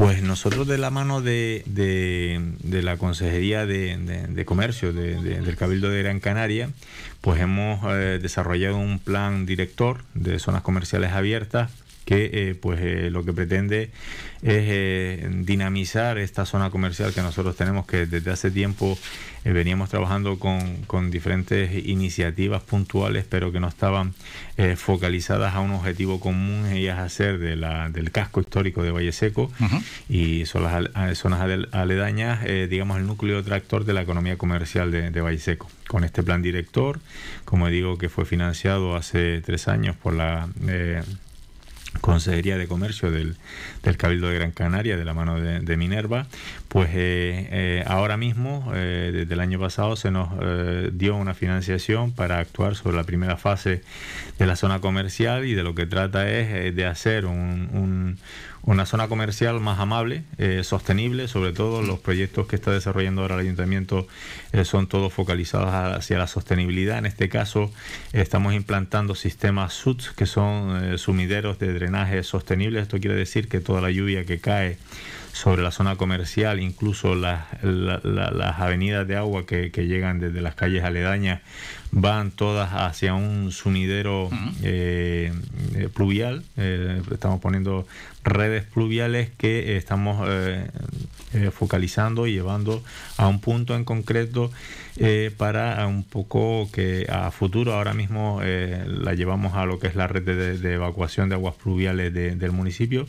Pues 0.01 0.23
nosotros 0.23 0.67
de 0.67 0.79
la 0.79 0.89
mano 0.89 1.21
de, 1.21 1.61
de, 1.67 2.81
la 2.81 2.97
Consejería 2.97 3.67
de, 3.67 4.43
Comercio 4.47 4.91
del 4.93 5.55
Cabildo 5.55 5.91
de 5.91 6.01
Gran 6.01 6.19
Canaria, 6.19 6.71
pues 7.21 7.39
hemos 7.39 7.81
eh, 7.85 8.17
desarrollado 8.19 8.77
un 8.77 8.97
plan 8.97 9.45
director 9.45 10.03
de 10.15 10.39
zonas 10.39 10.63
comerciales 10.63 11.11
abiertas 11.11 11.69
que 12.11 12.29
eh, 12.33 12.55
pues 12.55 12.81
eh, 12.81 13.09
lo 13.09 13.23
que 13.23 13.31
pretende 13.31 13.83
es 14.41 14.65
eh, 14.67 15.29
dinamizar 15.45 16.17
esta 16.17 16.45
zona 16.45 16.69
comercial 16.69 17.13
que 17.13 17.21
nosotros 17.21 17.55
tenemos 17.55 17.85
que 17.85 18.05
desde 18.05 18.31
hace 18.31 18.51
tiempo 18.51 18.97
veníamos 19.45 19.89
trabajando 19.89 20.37
con, 20.37 21.09
diferentes 21.09 21.73
iniciativas 21.85 22.63
puntuales 22.63 23.25
pero 23.27 23.53
que 23.53 23.59
no 23.61 23.69
estaban 23.69 24.13
focalizadas 24.75 25.55
a 25.55 25.61
un 25.61 25.71
objetivo 25.71 26.19
común 26.19 26.75
y 26.75 26.85
es 26.85 26.95
hacer 26.95 27.39
de 27.39 27.55
la, 27.55 27.89
del 27.89 28.11
casco 28.11 28.41
histórico 28.41 28.83
de 28.83 28.91
Valle 28.91 29.11
Seco. 29.11 29.51
Y 30.07 30.45
son 30.45 30.63
las 30.63 31.17
zonas 31.17 31.41
aledañas 31.71 32.45
digamos 32.69 32.97
el 32.97 33.07
núcleo 33.07 33.43
tractor 33.43 33.83
de 33.85 33.93
la 33.93 34.03
economía 34.03 34.37
comercial 34.37 34.91
de, 34.91 35.09
de 35.09 35.21
Valle 35.21 35.39
Seco. 35.39 35.71
Con 35.87 36.03
este 36.03 36.21
plan 36.21 36.43
director 36.43 36.99
como 37.43 37.67
digo 37.69 37.97
que 37.97 38.09
fue 38.09 38.25
financiado 38.25 38.95
hace 38.95 39.41
tres 39.41 39.67
años 39.67 39.95
por 39.95 40.13
la 40.13 40.49
Consejería 41.99 42.57
de 42.57 42.67
Comercio 42.67 43.11
del, 43.11 43.35
Cabildo 43.97 44.29
de 44.29 44.35
Gran 44.35 44.51
Canaria, 44.51 44.95
de 44.95 45.03
la 45.03 45.13
mano 45.13 45.39
de, 45.39 45.77
Minerva, 45.77 46.25
pues 46.69 46.89
eh, 46.93 47.47
eh, 47.51 47.83
ahora 47.85 48.15
mismo, 48.15 48.71
eh, 48.73 49.11
desde 49.13 49.33
el 49.33 49.39
año 49.41 49.59
pasado, 49.59 49.95
se 49.95 50.09
nos 50.09 50.29
dio 50.93 51.15
una 51.15 51.33
financiación 51.33 52.11
para 52.11 52.39
actuar 52.39 52.75
sobre 52.75 52.95
la 52.95 53.03
primera 53.03 53.37
fase 53.37 53.81
de 54.39 54.45
la 54.45 54.55
zona 54.55 54.79
comercial 54.79 55.45
y 55.45 55.53
de 55.53 55.63
lo 55.63 55.75
que 55.75 55.85
trata 55.85 56.29
es 56.29 56.73
de 56.75 56.85
hacer 56.85 57.25
un 57.25 57.69
una 58.63 58.85
zona 58.85 59.07
comercial 59.07 59.59
más 59.59 59.79
amable, 59.79 60.23
eh, 60.37 60.61
sostenible, 60.63 61.27
sobre 61.27 61.51
todo 61.51 61.81
los 61.81 61.99
proyectos 61.99 62.47
que 62.47 62.55
está 62.55 62.71
desarrollando 62.71 63.21
ahora 63.21 63.35
el 63.35 63.41
ayuntamiento 63.41 64.07
eh, 64.51 64.65
son 64.65 64.87
todos 64.87 65.11
focalizados 65.11 65.73
hacia 65.73 66.17
la 66.17 66.27
sostenibilidad. 66.27 66.97
En 66.97 67.05
este 67.05 67.29
caso 67.29 67.71
estamos 68.13 68.53
implantando 68.53 69.15
sistemas 69.15 69.73
SUTS, 69.73 70.11
que 70.11 70.25
son 70.25 70.83
eh, 70.83 70.97
sumideros 70.97 71.57
de 71.59 71.73
drenaje 71.73 72.23
sostenible. 72.23 72.79
Esto 72.79 72.99
quiere 72.99 73.15
decir 73.15 73.47
que 73.47 73.59
toda 73.59 73.81
la 73.81 73.91
lluvia 73.91 74.25
que 74.25 74.39
cae 74.39 74.77
sobre 75.33 75.61
la 75.61 75.71
zona 75.71 75.95
comercial, 75.95 76.59
incluso 76.59 77.15
las, 77.15 77.45
avenidas 78.57 79.07
de 79.07 79.15
agua 79.15 79.45
que, 79.45 79.69
llegan 79.69 80.19
desde 80.19 80.41
las 80.41 80.55
calles 80.55 80.83
aledañas, 80.83 81.41
van 81.91 82.31
todas 82.31 82.71
hacia 82.73 83.13
un 83.13 83.51
sumidero 83.51 84.29
eh, 84.63 85.33
eh, 85.75 85.89
pluvial. 85.93 86.43
Eh, 86.57 87.01
estamos 87.11 87.39
poniendo 87.39 87.87
redes 88.23 88.63
pluviales 88.63 89.29
que 89.37 89.77
estamos 89.77 90.27
focalizando 91.51 92.27
y 92.27 92.33
llevando 92.33 92.83
a 93.17 93.27
un 93.27 93.39
punto 93.39 93.75
en 93.75 93.85
concreto 93.85 94.51
para 95.37 95.87
un 95.87 96.03
poco 96.03 96.69
que 96.71 97.07
a 97.09 97.31
futuro 97.31 97.73
ahora 97.73 97.93
mismo 97.93 98.41
la 98.41 99.13
llevamos 99.13 99.55
a 99.55 99.65
lo 99.65 99.79
que 99.79 99.87
es 99.87 99.95
la 99.95 100.07
red 100.07 100.23
de, 100.23 100.73
evacuación 100.73 101.29
de 101.29 101.35
aguas 101.35 101.55
pluviales 101.55 102.13
del 102.13 102.51
municipio, 102.51 103.07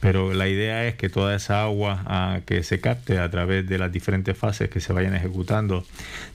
pero 0.00 0.34
la 0.34 0.48
idea 0.48 0.86
es 0.86 0.94
que 0.96 1.08
toda 1.08 1.34
esa 1.34 1.62
agua 1.62 2.02
ah, 2.06 2.40
que 2.44 2.62
se 2.62 2.80
capte 2.80 3.18
a 3.18 3.30
través 3.30 3.68
de 3.68 3.78
las 3.78 3.90
diferentes 3.90 4.36
fases 4.36 4.68
que 4.68 4.80
se 4.80 4.92
vayan 4.92 5.14
ejecutando 5.14 5.84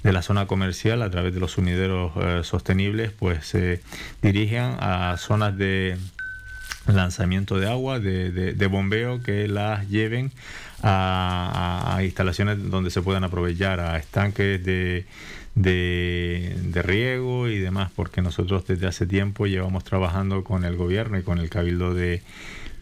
de 0.04 0.14
la 0.14 0.22
zona 0.22 0.48
comercial 0.48 1.02
a 1.02 1.12
través 1.12 1.34
de 1.34 1.40
los 1.40 1.52
sumideros 1.52 2.14
sostenibles, 2.46 3.12
pues 3.12 3.46
se 3.46 3.82
dirigen 4.22 4.76
a 4.80 5.16
zonas 5.18 5.58
de 5.58 5.98
lanzamiento 6.88 7.60
de 7.60 7.70
agua, 7.70 8.00
de, 8.00 8.68
bombeo, 8.68 9.22
que 9.22 9.48
las 9.48 9.88
lleven 9.90 10.32
a, 10.82 12.00
instalaciones 12.04 12.70
donde 12.70 12.90
se 12.92 13.02
puedan 13.02 13.24
aprovechar, 13.24 13.80
a 13.80 13.98
estanques 13.98 14.64
de, 14.64 15.06
de, 15.56 16.82
riego 16.84 17.48
y 17.48 17.60
demás, 17.60 17.92
porque 17.96 18.22
nosotros 18.22 18.66
desde 18.68 18.88
hace 18.88 19.08
tiempo 19.08 19.48
llevamos 19.48 19.84
trabajando 19.84 20.44
con 20.44 20.64
el 20.64 20.76
gobierno 20.76 21.18
y 21.18 21.24
con 21.24 21.40
el 21.40 21.50
Cabildo 21.50 21.94
de, 21.94 22.22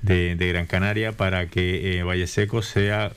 Gran 0.04 0.66
Canaria 0.66 1.14
para 1.14 1.48
que 1.48 1.98
eh, 1.98 2.04
Valle 2.04 2.28
Seco 2.28 2.62
sea 2.62 3.12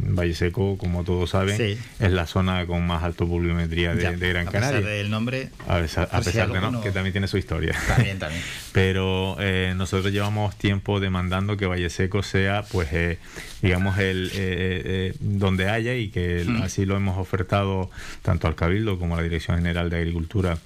Valle 0.00 0.34
Seco, 0.34 0.76
como 0.78 1.04
todos 1.04 1.30
saben, 1.30 1.60
es 1.60 2.10
la 2.12 2.26
zona 2.26 2.66
con 2.66 2.86
más 2.86 3.02
alto 3.02 3.26
volumetría 3.26 3.94
de, 3.94 4.16
Gran 4.16 4.46
Canaria. 4.46 4.78
A 4.78 4.80
pesar 4.80 4.84
del 4.84 5.10
nombre. 5.10 5.50
A 5.66 5.78
pesar, 5.78 6.08
de 6.08 6.60
no, 6.60 6.80
que 6.80 6.90
también 6.90 7.12
tiene 7.12 7.28
su 7.28 7.38
historia. 7.38 7.74
También, 7.86 8.18
también. 8.18 8.42
Pero 8.72 9.36
eh, 9.40 9.74
nosotros 9.76 10.12
llevamos 10.12 10.56
tiempo 10.56 11.00
demandando 11.00 11.56
que 11.56 11.66
Valle 11.66 11.90
Seco 11.90 12.22
sea, 12.22 12.62
pues, 12.70 12.88
eh, 12.92 13.18
digamos, 13.62 13.98
el 13.98 14.30
eh, 14.34 15.14
donde 15.20 15.68
haya 15.68 15.94
y 15.94 16.08
que 16.08 16.44
mm. 16.46 16.62
así 16.62 16.84
lo 16.84 16.96
hemos 16.96 17.18
ofertado 17.18 17.90
tanto 18.22 18.46
al 18.46 18.54
Cabildo 18.54 18.98
como 18.98 19.14
a 19.14 19.18
la 19.18 19.24
Dirección 19.24 19.58
General 19.58 19.90
de 19.90 19.96
Agricultura 19.96 20.58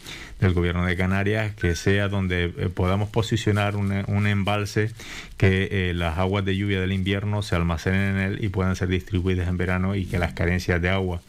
del 0.46 0.54
Gobierno 0.54 0.84
de 0.84 0.96
Canarias, 0.96 1.54
que 1.54 1.74
sea 1.74 2.08
donde 2.08 2.48
podamos 2.74 3.08
posicionar 3.08 3.76
un, 3.76 4.04
un 4.06 4.26
embalse 4.26 4.90
que 5.36 5.92
las 5.94 6.18
aguas 6.18 6.44
de 6.44 6.56
lluvia 6.56 6.80
del 6.80 6.92
invierno 6.92 7.42
se 7.42 7.56
almacenen 7.56 8.16
en 8.16 8.18
él 8.18 8.44
y 8.44 8.48
puedan 8.48 8.76
ser 8.76 8.88
distribuidas 8.88 9.48
en 9.48 9.56
verano 9.56 9.94
y 9.94 10.06
que 10.06 10.18
las 10.18 10.32
carencias 10.32 10.82
de 10.82 10.90
agua 10.90 11.20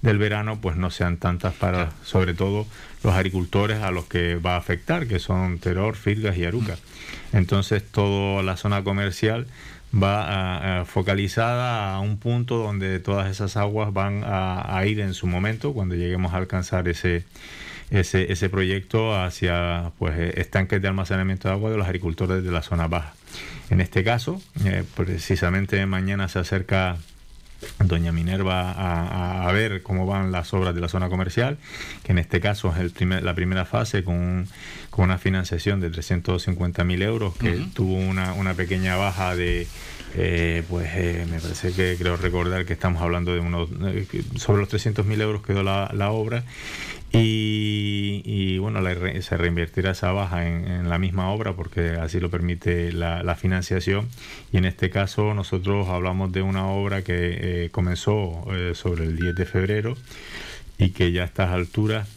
del 0.00 0.18
verano 0.18 0.60
pues 0.60 0.76
no 0.76 0.90
sean 0.90 1.16
tantas 1.16 1.54
para 1.54 1.92
sobre 2.02 2.34
todo 2.34 2.66
los 3.04 3.14
agricultores 3.14 3.82
a 3.82 3.90
los 3.90 4.06
que 4.06 4.36
va 4.36 4.54
a 4.54 4.58
afectar, 4.58 5.06
que 5.06 5.18
son 5.18 5.58
Teror, 5.58 5.96
Firgas 5.96 6.36
y 6.36 6.44
Aruca. 6.44 6.74
Mm. 6.74 7.36
Entonces 7.36 7.82
toda 7.84 8.42
la 8.42 8.56
zona 8.56 8.84
comercial 8.84 9.46
va 9.94 10.84
focalizada 10.86 11.94
a 11.94 12.00
un 12.00 12.16
punto 12.16 12.56
donde 12.56 12.98
todas 12.98 13.30
esas 13.30 13.56
aguas 13.56 13.92
van 13.92 14.22
a, 14.24 14.82
ir 14.86 15.00
en 15.00 15.12
su 15.12 15.26
momento 15.26 15.74
cuando 15.74 15.94
lleguemos 15.94 16.32
a 16.32 16.38
alcanzar 16.38 16.88
ese, 16.88 17.24
ese, 17.92 18.32
ese 18.32 18.48
proyecto 18.48 19.14
hacia 19.14 19.92
pues 19.98 20.18
estanques 20.36 20.80
de 20.80 20.88
almacenamiento 20.88 21.48
de 21.48 21.54
agua 21.54 21.70
de 21.70 21.76
los 21.76 21.86
agricultores 21.86 22.42
de 22.42 22.50
la 22.50 22.62
zona 22.62 22.88
baja. 22.88 23.14
En 23.70 23.80
este 23.80 24.02
caso, 24.02 24.40
eh, 24.64 24.82
precisamente 24.96 25.84
mañana 25.86 26.28
se 26.28 26.38
acerca 26.38 26.96
doña 27.78 28.10
Minerva 28.10 28.72
a, 28.72 29.48
a, 29.48 29.52
ver 29.52 29.82
cómo 29.82 30.04
van 30.04 30.32
las 30.32 30.52
obras 30.52 30.74
de 30.74 30.80
la 30.80 30.88
zona 30.88 31.08
comercial, 31.08 31.58
que 32.02 32.12
en 32.12 32.18
este 32.18 32.40
caso 32.40 32.72
es 32.72 32.78
el 32.78 32.90
primer, 32.90 33.22
la 33.22 33.34
primera 33.34 33.64
fase 33.64 34.02
con, 34.02 34.48
con 34.90 35.04
una 35.04 35.18
financiación 35.18 35.80
de 35.80 35.92
350.000 35.92 37.02
euros, 37.02 37.36
que 37.36 37.64
tuvo 37.74 37.94
una, 37.94 38.32
una 38.32 38.54
pequeña 38.54 38.96
baja 38.96 39.36
de, 39.36 39.68
eh, 40.14 40.62
pues 40.68 40.88
eh, 40.94 41.26
me 41.30 41.40
parece 41.40 41.72
que 41.72 41.96
creo 41.98 42.16
recordar 42.16 42.66
que 42.66 42.74
estamos 42.74 43.00
hablando 43.00 43.32
de 43.32 43.40
unos 43.40 43.70
eh, 43.86 44.06
sobre 44.36 44.60
los 44.60 44.68
300.000 44.68 45.20
euros 45.22 45.42
quedó 45.42 45.62
la, 45.62 45.90
la 45.94 46.10
obra 46.10 46.44
y, 47.14 48.58
bueno, 48.58 48.80
se 49.20 49.36
reinvertirá 49.36 49.90
esa 49.90 50.12
baja 50.12 50.46
en, 50.46 50.88
la 50.88 50.98
misma 50.98 51.30
obra 51.30 51.54
porque 51.54 51.90
así 51.90 52.20
lo 52.20 52.30
permite 52.30 52.92
la, 52.92 53.34
financiación. 53.34 54.08
Y 54.52 54.58
en 54.58 54.64
este 54.64 54.90
caso 54.90 55.34
nosotros 55.34 55.88
hablamos 55.88 56.32
de 56.32 56.42
una 56.42 56.66
obra 56.68 57.02
que 57.02 57.64
eh, 57.64 57.70
comenzó 57.70 58.44
eh, 58.52 58.72
sobre 58.74 59.04
el 59.04 59.16
10 59.16 59.34
de 59.34 59.46
febrero 59.46 59.94
y 60.78 60.90
que 60.90 61.12
ya 61.12 61.22
a 61.22 61.26
estas 61.26 61.50
alturas 61.50 62.08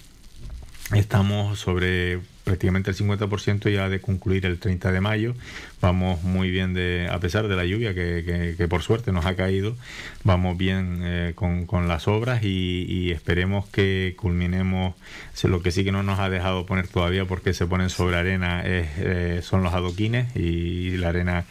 estamos 0.94 1.60
sobre 1.60 2.20
prácticamente 2.46 2.92
el 2.92 2.96
50% 2.96 3.74
ya 3.74 3.90
de 3.90 4.00
concluir 4.00 4.46
el 4.46 4.60
30 4.60 4.92
de 4.94 5.02
mayo. 5.02 5.34
Vamos 5.82 6.24
muy 6.24 6.52
bien, 6.52 6.74
de, 6.74 7.10
a 7.12 7.20
pesar 7.20 7.50
de 7.50 7.56
la 7.56 7.66
lluvia 7.66 7.94
que, 7.94 8.56
que, 8.58 8.68
por 8.68 8.84
suerte 8.84 9.12
nos 9.12 9.25
ha 9.25 9.36
caído, 9.36 9.75
vamos 10.24 10.56
bien 10.58 11.02
eh, 11.04 11.34
con, 11.36 11.66
con, 11.66 11.88
las 11.88 12.08
obras 12.08 12.44
y, 12.44 13.12
esperemos 13.12 13.68
que 13.68 14.16
culminemos. 14.18 14.96
Lo 15.44 15.62
que 15.62 15.72
sí 15.72 15.84
que 15.84 15.92
no 15.92 16.04
nos 16.04 16.20
ha 16.20 16.30
dejado 16.30 16.66
poner 16.66 16.88
todavía 16.88 17.25
porque 17.25 17.54
se 17.54 17.68
ponen 17.68 17.90
sobre 17.90 18.18
arena 18.18 18.62
es, 18.62 18.88
eh, 18.98 19.40
son 19.44 19.64
los 19.64 19.74
adoquines 19.74 20.36
y 20.36 20.98
la 20.98 21.10
arena 21.10 21.46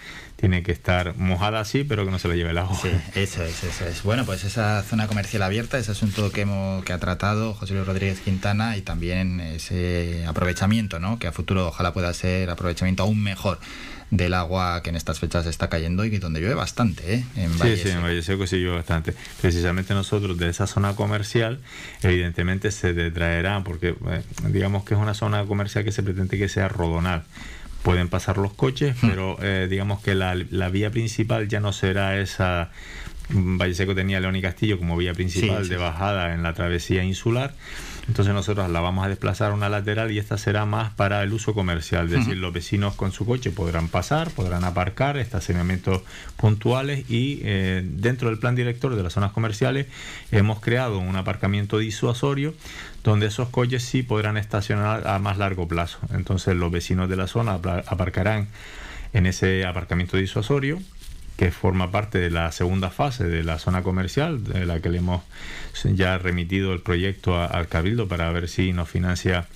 tiene 0.44 0.62
que 0.62 0.72
estar 0.72 1.16
mojada 1.16 1.60
así, 1.60 1.84
pero 1.84 2.04
que 2.04 2.10
no 2.10 2.18
se 2.18 2.28
le 2.28 2.36
lleve 2.36 2.50
el 2.50 2.58
agua. 2.58 2.78
Sí, 2.78 2.90
eso 3.14 3.42
es, 3.42 3.64
eso 3.64 3.86
es. 3.86 4.02
Bueno, 4.02 4.26
pues 4.26 4.44
esa 4.44 4.82
zona 4.82 5.06
comercial 5.06 5.42
abierta, 5.42 5.78
ese 5.78 5.92
asunto 5.92 6.30
que, 6.32 6.42
hemos, 6.42 6.84
que 6.84 6.92
ha 6.92 6.98
tratado 6.98 7.54
José 7.54 7.72
Luis 7.72 7.86
Rodríguez 7.86 8.20
Quintana 8.20 8.76
y 8.76 8.82
también 8.82 9.40
ese 9.40 10.22
aprovechamiento, 10.26 11.00
¿no? 11.00 11.18
que 11.18 11.28
a 11.28 11.32
futuro 11.32 11.68
ojalá 11.68 11.94
pueda 11.94 12.12
ser 12.12 12.50
aprovechamiento 12.50 13.04
aún 13.04 13.22
mejor 13.22 13.58
del 14.10 14.34
agua 14.34 14.82
que 14.82 14.90
en 14.90 14.96
estas 14.96 15.18
fechas 15.18 15.46
está 15.46 15.70
cayendo 15.70 16.04
y 16.04 16.18
donde 16.18 16.40
llueve 16.40 16.56
bastante, 16.56 17.14
¿eh? 17.14 17.24
En 17.36 17.58
sí, 17.58 17.78
sí, 17.78 17.88
en 17.88 18.02
Valle 18.02 18.22
Seco 18.22 18.46
sí 18.46 18.58
llueve 18.58 18.76
bastante. 18.76 19.14
Precisamente 19.40 19.94
nosotros 19.94 20.36
de 20.36 20.50
esa 20.50 20.66
zona 20.66 20.94
comercial, 20.94 21.60
evidentemente 22.02 22.70
se 22.70 22.92
detraerá, 22.92 23.64
porque 23.64 23.96
eh, 24.08 24.22
digamos 24.48 24.84
que 24.84 24.92
es 24.92 25.00
una 25.00 25.14
zona 25.14 25.46
comercial 25.46 25.84
que 25.84 25.90
se 25.90 26.02
pretende 26.02 26.36
que 26.36 26.50
sea 26.50 26.68
rodonal 26.68 27.24
pueden 27.84 28.08
pasar 28.08 28.38
los 28.38 28.54
coches, 28.54 28.96
hmm. 28.96 29.08
pero 29.08 29.36
eh, 29.42 29.68
digamos 29.70 30.00
que 30.00 30.14
la, 30.14 30.34
la, 30.34 30.70
vía 30.70 30.90
principal 30.90 31.46
ya 31.48 31.60
no 31.60 31.72
será 31.72 32.18
esa. 32.18 32.70
Mm, 33.28 33.58
Valle 33.58 33.74
Seco 33.74 33.94
tenía 33.94 34.18
León 34.20 34.34
y 34.36 34.42
Castillo 34.42 34.78
como 34.78 34.96
vía 34.96 35.12
principal 35.12 35.68
de 35.68 35.76
bajada 35.76 36.34
en 36.34 36.42
la 36.42 36.54
travesía 36.54 37.04
insular. 37.04 37.54
Entonces 38.06 38.34
nosotros 38.34 38.70
la 38.70 38.80
vamos 38.80 39.04
a 39.04 39.08
desplazar 39.08 39.50
a 39.50 39.54
una 39.54 39.68
lateral 39.68 40.10
y 40.12 40.18
esta 40.18 40.36
será 40.36 40.66
más 40.66 40.92
para 40.92 41.22
el 41.22 41.32
uso 41.32 41.54
comercial. 41.54 42.06
Es 42.06 42.10
decir, 42.12 42.36
los 42.36 42.52
vecinos 42.52 42.94
con 42.94 43.12
su 43.12 43.24
coche 43.24 43.50
podrán 43.50 43.88
pasar, 43.88 44.30
podrán 44.30 44.64
aparcar, 44.64 45.16
estacionamientos 45.16 46.02
puntuales 46.36 47.08
y 47.10 47.40
eh, 47.44 47.82
dentro 47.84 48.28
del 48.28 48.38
plan 48.38 48.54
director 48.54 48.94
de 48.94 49.02
las 49.02 49.14
zonas 49.14 49.32
comerciales 49.32 49.86
hemos 50.30 50.60
creado 50.60 50.98
un 50.98 51.16
aparcamiento 51.16 51.78
disuasorio 51.78 52.54
donde 53.02 53.26
esos 53.26 53.48
coches 53.48 53.82
sí 53.82 54.02
podrán 54.02 54.36
estacionar 54.36 55.06
a 55.06 55.18
más 55.18 55.38
largo 55.38 55.66
plazo. 55.66 55.98
Entonces 56.12 56.56
los 56.56 56.70
vecinos 56.70 57.08
de 57.08 57.16
la 57.16 57.26
zona 57.26 57.54
aparcarán 57.86 58.48
en 59.14 59.26
ese 59.26 59.64
aparcamiento 59.64 60.16
disuasorio 60.16 60.78
que 61.36 61.50
forma 61.50 61.90
parte 61.90 62.18
de 62.18 62.30
la 62.30 62.52
segunda 62.52 62.90
fase 62.90 63.24
de 63.24 63.42
la 63.42 63.58
zona 63.58 63.82
comercial, 63.82 64.44
de 64.44 64.66
la 64.66 64.80
que 64.80 64.88
le 64.88 64.98
hemos 64.98 65.22
ya 65.84 66.18
remitido 66.18 66.72
el 66.72 66.80
proyecto 66.80 67.36
al 67.36 67.68
Cabildo 67.68 68.06
para 68.06 68.30
ver 68.30 68.48
si 68.48 68.72
nos 68.72 68.88
financia 68.88 69.48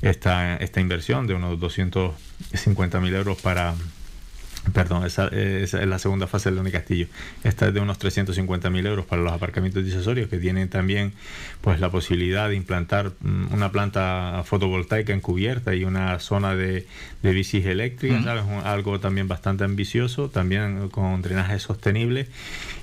esta, 0.00 0.56
esta 0.56 0.80
inversión 0.80 1.26
de 1.26 1.34
unos 1.34 1.58
250.000 1.58 3.14
euros 3.14 3.40
para, 3.40 3.74
Perdón, 4.72 5.06
esa, 5.06 5.28
es 5.28 5.72
la 5.74 5.98
segunda 5.98 6.26
fase 6.26 6.50
del 6.50 6.56
León 6.56 6.70
Castillo. 6.70 7.06
Esta 7.44 7.68
es 7.68 7.74
de 7.74 7.80
unos 7.80 7.98
350.000 7.98 8.86
euros 8.86 9.06
para 9.06 9.22
los 9.22 9.32
aparcamientos 9.32 9.84
disuasorios 9.84 10.28
que 10.28 10.38
tienen 10.38 10.68
también 10.68 11.12
pues 11.60 11.80
la 11.80 11.90
posibilidad 11.90 12.48
de 12.48 12.56
implantar 12.56 13.12
mm, 13.20 13.52
una 13.52 13.70
planta 13.70 14.42
fotovoltaica 14.44 15.12
encubierta 15.12 15.74
y 15.74 15.84
una 15.84 16.18
zona 16.18 16.54
de, 16.56 16.86
de 17.22 17.32
bicis 17.32 17.64
eléctricas, 17.66 18.26
algo 18.64 19.00
también 19.00 19.28
bastante 19.28 19.64
ambicioso, 19.64 20.30
también 20.30 20.88
con 20.88 21.22
drenaje 21.22 21.58
sostenible. 21.58 22.28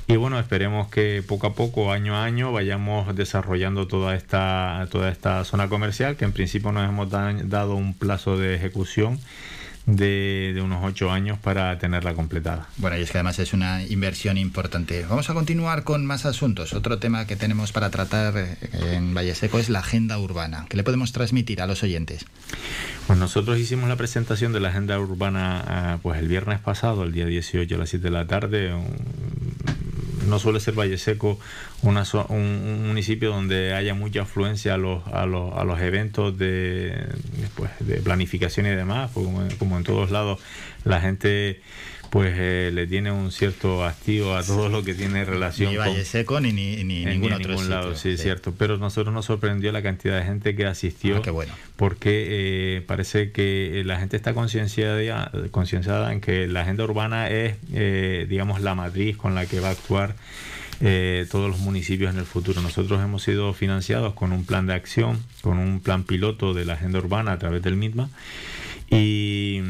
Y 0.08 0.18
bueno, 0.18 0.40
esperemos 0.40 0.90
que 0.90 1.24
poco 1.26 1.48
a 1.48 1.54
poco, 1.54 1.92
año 1.92 2.16
a 2.16 2.26
año, 2.26 2.52
vayamos 2.52 3.16
desarrollando 3.16 3.88
toda 3.88 4.16
esta, 4.16 4.88
toda 4.92 5.10
esta 5.10 5.44
zona 5.46 5.70
comercial, 5.70 6.18
que 6.18 6.26
en 6.26 6.34
principio 6.34 6.72
nos 6.72 6.88
hemos 6.88 7.10
dado 7.10 7.76
un 7.76 7.94
plazo 7.94 8.38
de 8.38 8.56
ejecución 8.56 9.20
de, 9.86 10.60
unos 10.64 10.84
ocho 10.84 11.12
años 11.12 11.38
para 11.40 11.78
tenerla 11.78 12.14
completada. 12.14 12.68
Bueno, 12.78 12.98
y 12.98 13.02
es 13.02 13.12
que 13.12 13.18
además 13.18 13.40
es 13.40 13.54
una 13.54 13.84
inversión 13.84 14.38
importante. 14.38 15.06
Vamos 15.10 15.30
a 15.30 15.34
continuar 15.34 15.84
con 15.84 16.06
más 16.06 16.26
asuntos. 16.26 16.74
Otro 16.74 17.00
tema 17.00 17.28
que 17.28 17.36
tenemos 17.36 17.72
para 17.72 17.90
tratar 17.90 18.38
eh, 18.38 18.58
en 18.94 19.14
Valle 19.14 19.36
Seco 19.36 19.60
es 19.60 19.70
la 19.70 19.80
agenda 19.80 20.18
urbana. 20.20 20.66
¿Qué 20.70 20.78
le 20.78 20.84
podemos 20.84 21.12
transmitir 21.12 21.62
a 21.62 21.68
los 21.68 21.84
oyentes? 21.84 22.26
Pues 23.08 23.20
nosotros 23.20 23.60
hicimos 23.60 23.90
la 23.90 23.98
presentación 23.98 24.54
de 24.54 24.60
la 24.60 24.70
agenda 24.70 24.98
urbana 25.00 25.64
ah, 25.68 25.98
pues 26.02 26.20
el 26.20 26.28
viernes 26.28 26.60
pasado, 26.60 27.04
el 27.04 27.12
día 27.12 27.26
18 27.26 27.76
a 27.76 27.78
las 27.78 27.90
7 27.90 28.04
de 28.04 28.12
la 28.12 28.28
tarde, 28.28 28.74
no 30.28 30.40
suele 30.40 30.60
ser 30.60 30.78
Valle 30.78 30.98
Seco 30.98 31.40
una, 31.84 32.04
un, 32.30 32.88
municipio 32.88 33.30
donde 33.30 33.74
haya 33.74 33.94
mucha 33.94 34.24
afluencia 34.24 34.74
a 34.74 34.78
los, 34.78 35.06
a 35.08 35.26
los, 35.26 35.54
a 35.54 35.64
los 35.64 35.80
eventos 35.80 36.38
de, 36.38 37.06
pues, 37.56 37.72
de 37.80 37.98
planificación 37.98 38.66
y 38.66 38.70
demás, 38.70 39.12
como, 39.14 39.48
como 39.60 39.78
en 39.78 39.84
todos 39.84 40.12
lados 40.12 40.40
la 40.84 41.00
gente 41.00 41.62
pues 42.14 42.36
eh, 42.38 42.70
le 42.72 42.86
tiene 42.86 43.12
un 43.12 43.32
cierto 43.32 43.84
hastío 43.84 44.38
a 44.38 44.44
todo 44.44 44.70
lo 44.70 44.84
que 44.84 44.94
tiene 44.94 45.26
relación 45.26 45.72
ni 45.72 45.78
Valle 45.78 46.06
Seco 46.06 46.40
ni, 46.40 46.54
ni, 46.54 46.84
ni 46.84 47.06
ningún 47.06 47.34
otro 47.34 47.50
ningún 47.50 47.72
lado, 47.72 47.96
sí, 47.96 48.10
es 48.10 48.22
cierto. 48.22 48.54
Pero 48.56 48.78
nosotros 48.78 49.12
nos 49.12 49.26
sorprendió 49.26 49.72
la 49.72 49.82
cantidad 49.82 50.20
de 50.20 50.24
gente 50.24 50.56
que 50.56 50.68
asistió, 50.68 51.24
ah, 51.26 51.32
bueno. 51.32 51.52
porque 51.76 52.28
eh, 52.30 52.82
parece 52.86 53.32
que 53.32 53.82
la 53.84 53.98
gente 53.98 54.16
está 54.16 54.36
concienciada, 54.36 55.32
concienciada 55.50 56.14
en 56.14 56.22
que 56.22 56.48
la 56.48 56.62
agenda 56.62 56.84
urbana 56.84 57.32
es, 57.32 57.56
eh, 57.74 58.28
digamos, 58.30 58.62
la 58.62 58.76
matriz 58.76 59.18
con 59.18 59.34
la 59.34 59.48
que 59.48 59.60
va 59.60 59.70
a 59.70 59.72
actuar 59.72 60.16
todos 60.80 61.50
los 61.50 61.60
municipios 61.60 62.14
en 62.14 62.20
el 62.20 62.26
futuro. 62.26 62.62
Nosotros 62.62 63.02
hemos 63.04 63.24
sido 63.24 63.54
financiados 63.54 64.14
con 64.14 64.32
un 64.32 64.46
plan 64.46 64.68
de 64.68 64.74
acción, 64.74 65.24
con 65.42 65.58
un 65.60 65.80
plan 65.80 66.04
piloto 66.04 66.54
de 66.54 66.66
la 66.66 66.74
agenda 66.74 67.00
urbana 67.00 67.34
a 67.34 67.40
través 67.40 67.62
del 67.62 67.76
MITMA. 67.76 68.10
Y 68.90 69.62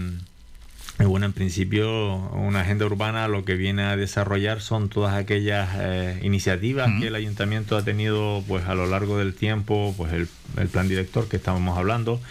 bueno, 1.00 1.26
en 1.26 1.34
principio 1.34 2.16
una 2.16 2.62
agenda 2.62 2.86
urbana 2.86 3.28
lo 3.28 3.46
que 3.46 3.56
viene 3.56 3.84
a 3.84 3.98
desarrollar 3.98 4.62
son 4.62 4.90
todas 4.90 5.16
aquellas 5.16 5.70
eh, 5.76 6.20
iniciativas 6.24 6.90
que 7.00 7.08
el 7.08 7.16
ayuntamiento 7.16 7.76
ha 7.78 7.84
tenido 7.84 8.44
pues 8.48 8.66
a 8.68 8.76
lo 8.76 8.86
largo 8.86 9.18
del 9.18 9.34
tiempo, 9.34 9.94
pues 9.98 10.14
el, 10.14 10.28
el 10.58 10.68
plan 10.68 10.88
director 10.88 11.28
que 11.28 11.38
estábamos 11.38 11.78
hablando, 11.78 12.22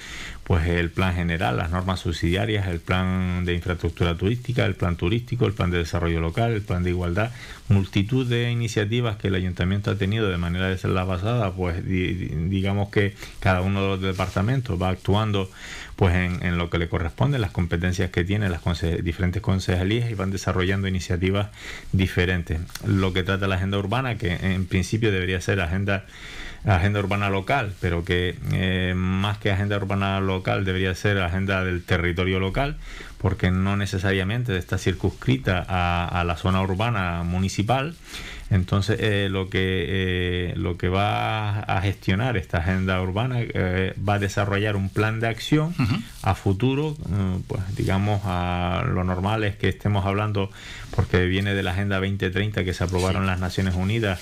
pues 0.44 0.66
el 0.66 0.90
plan 0.90 1.14
general, 1.14 1.56
las 1.56 1.70
normas 1.70 2.00
subsidiarias, 2.00 2.66
el 2.66 2.80
plan 2.80 3.44
de 3.44 3.54
infraestructura 3.54 4.16
turística, 4.16 4.66
el 4.66 4.74
plan 4.74 4.96
turístico, 4.96 5.46
el 5.46 5.52
plan 5.52 5.70
de 5.70 5.78
desarrollo 5.78 6.20
local, 6.20 6.52
el 6.52 6.62
plan 6.62 6.82
de 6.82 6.90
igualdad, 6.90 7.30
multitud 7.68 8.26
de 8.26 8.50
iniciativas 8.50 9.16
que 9.16 9.28
el 9.28 9.36
ayuntamiento 9.36 9.92
ha 9.92 9.96
tenido 9.96 10.28
de 10.28 10.38
manera 10.38 10.68
de 10.68 10.76
ser 10.78 10.90
la 10.90 11.04
basada, 11.04 11.52
pues 11.52 11.86
digamos 11.86 12.90
que 12.90 13.14
cada 13.38 13.60
uno 13.60 13.82
de 13.82 13.88
los 13.88 14.02
departamentos 14.02 14.80
va 14.80 14.88
actuando 14.88 15.48
pues 15.94 16.14
en, 16.14 16.58
lo 16.58 16.70
que 16.70 16.78
le 16.78 16.88
corresponde, 16.88 17.38
las 17.38 17.52
competencias 17.52 18.10
que 18.10 18.24
tiene 18.24 18.48
las 18.48 18.62
diferentes 19.04 19.40
concejalías 19.42 20.10
y 20.10 20.14
van 20.14 20.32
desarrollando 20.32 20.88
iniciativas 20.88 21.50
diferentes. 21.92 22.58
Lo 22.84 23.12
que 23.12 23.22
trata 23.22 23.46
la 23.46 23.54
agenda 23.54 23.78
urbana, 23.78 24.18
que 24.18 24.32
en 24.32 24.66
principio 24.66 25.12
debería 25.12 25.40
ser 25.40 25.60
agenda 25.60 26.04
agenda 26.64 27.00
urbana 27.00 27.28
local, 27.28 27.74
pero 27.80 28.04
que 28.04 28.36
eh, 28.52 28.94
más 28.96 29.38
que 29.38 29.50
agenda 29.50 29.76
urbana 29.76 30.20
local 30.20 30.64
debería 30.64 30.94
ser 30.94 31.18
agenda 31.18 31.64
del 31.64 31.82
territorio 31.82 32.38
local, 32.38 32.76
porque 33.18 33.50
no 33.50 33.76
necesariamente 33.76 34.56
está 34.56 34.78
circunscrita 34.78 35.64
a, 35.68 36.22
la 36.24 36.36
zona 36.36 36.62
urbana 36.62 37.22
municipal. 37.24 37.94
Entonces, 38.50 38.98
eh, 39.00 39.28
lo, 39.30 39.48
que, 39.48 39.86
eh, 39.88 40.54
lo 40.56 40.76
que 40.76 40.88
va 40.88 41.60
a 41.60 41.80
gestionar 41.80 42.36
esta 42.36 42.58
agenda 42.58 43.00
urbana 43.00 43.38
va 44.06 44.14
a 44.14 44.18
desarrollar 44.18 44.76
un 44.76 44.90
plan 44.90 45.20
de 45.20 45.28
acción 45.28 45.74
a 46.22 46.34
futuro, 46.34 46.94
mm, 47.08 47.42
pues 47.48 47.62
digamos, 47.76 48.20
a 48.24 48.84
lo 48.86 49.04
normal 49.04 49.44
es 49.44 49.56
que 49.56 49.68
estemos 49.68 50.04
hablando, 50.04 50.50
porque 50.94 51.24
viene 51.26 51.54
de 51.54 51.62
la 51.62 51.70
Agenda 51.70 51.96
2030 51.96 52.62
que 52.64 52.74
se 52.74 52.84
aprobaron 52.84 53.22
en 53.22 53.28
las 53.28 53.40
Naciones 53.40 53.74
Unidas 53.74 54.20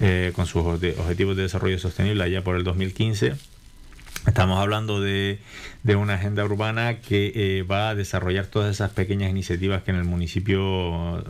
eh, 0.00 0.32
con 0.34 0.46
sus 0.46 0.62
objetivos 0.64 1.36
de 1.36 1.42
desarrollo 1.42 1.78
sostenible 1.78 2.24
allá 2.24 2.42
por 2.42 2.56
el 2.56 2.64
2015. 2.64 3.34
Estamos 4.26 4.58
hablando 4.58 5.00
de, 5.00 5.38
una 5.84 6.14
agenda 6.14 6.44
urbana 6.44 7.00
que 7.00 7.32
eh, 7.34 7.62
va 7.62 7.90
a 7.90 7.94
desarrollar 7.94 8.46
todas 8.46 8.70
esas 8.70 8.90
pequeñas 8.90 9.30
iniciativas 9.30 9.82
que 9.82 9.90
en 9.90 9.96
el 9.96 10.04
municipio 10.04 11.18
eh, 11.18 11.22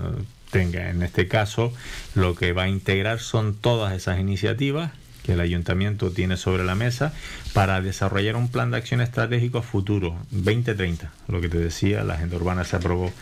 tenga. 0.51 0.91
En 0.91 1.03
este 1.03 1.29
caso, 1.29 1.73
lo 2.15 2.35
que 2.35 2.53
va 2.53 2.65
a 2.65 2.69
integrar 2.69 3.21
son 3.21 3.55
todas 3.55 3.93
esas 3.93 4.19
iniciativas 4.19 4.91
que 5.23 5.35
el 5.35 5.41
ayuntamiento 5.41 6.11
tiene 6.11 6.37
sobre 6.37 6.65
la 6.65 6.75
mesa 6.75 7.13
para 7.53 7.81
desarrollar 7.81 8.37
un 8.37 8.49
plan 8.49 8.71
de 8.71 8.79
acción 8.79 9.01
estratégico 9.01 9.63
futuro 9.63 10.17
2030. 10.31 11.11
Lo 11.29 11.41
que 11.41 11.49
te 11.49 11.59
decía, 11.59 12.05
la 12.05 12.15
agenda 12.15 12.37
urbana 12.37 12.65
se 12.65 12.77
aprobó 12.77 13.13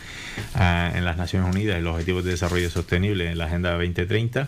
ah, 0.55 0.91
en 0.95 1.05
las 1.05 1.17
Naciones 1.17 1.53
Unidas, 1.53 1.81
los 1.81 1.93
objetivos 1.93 2.23
de 2.23 2.31
desarrollo 2.31 2.69
sostenible 2.69 3.29
en 3.29 3.37
la 3.37 3.45
agenda 3.45 3.71
2030 3.71 4.47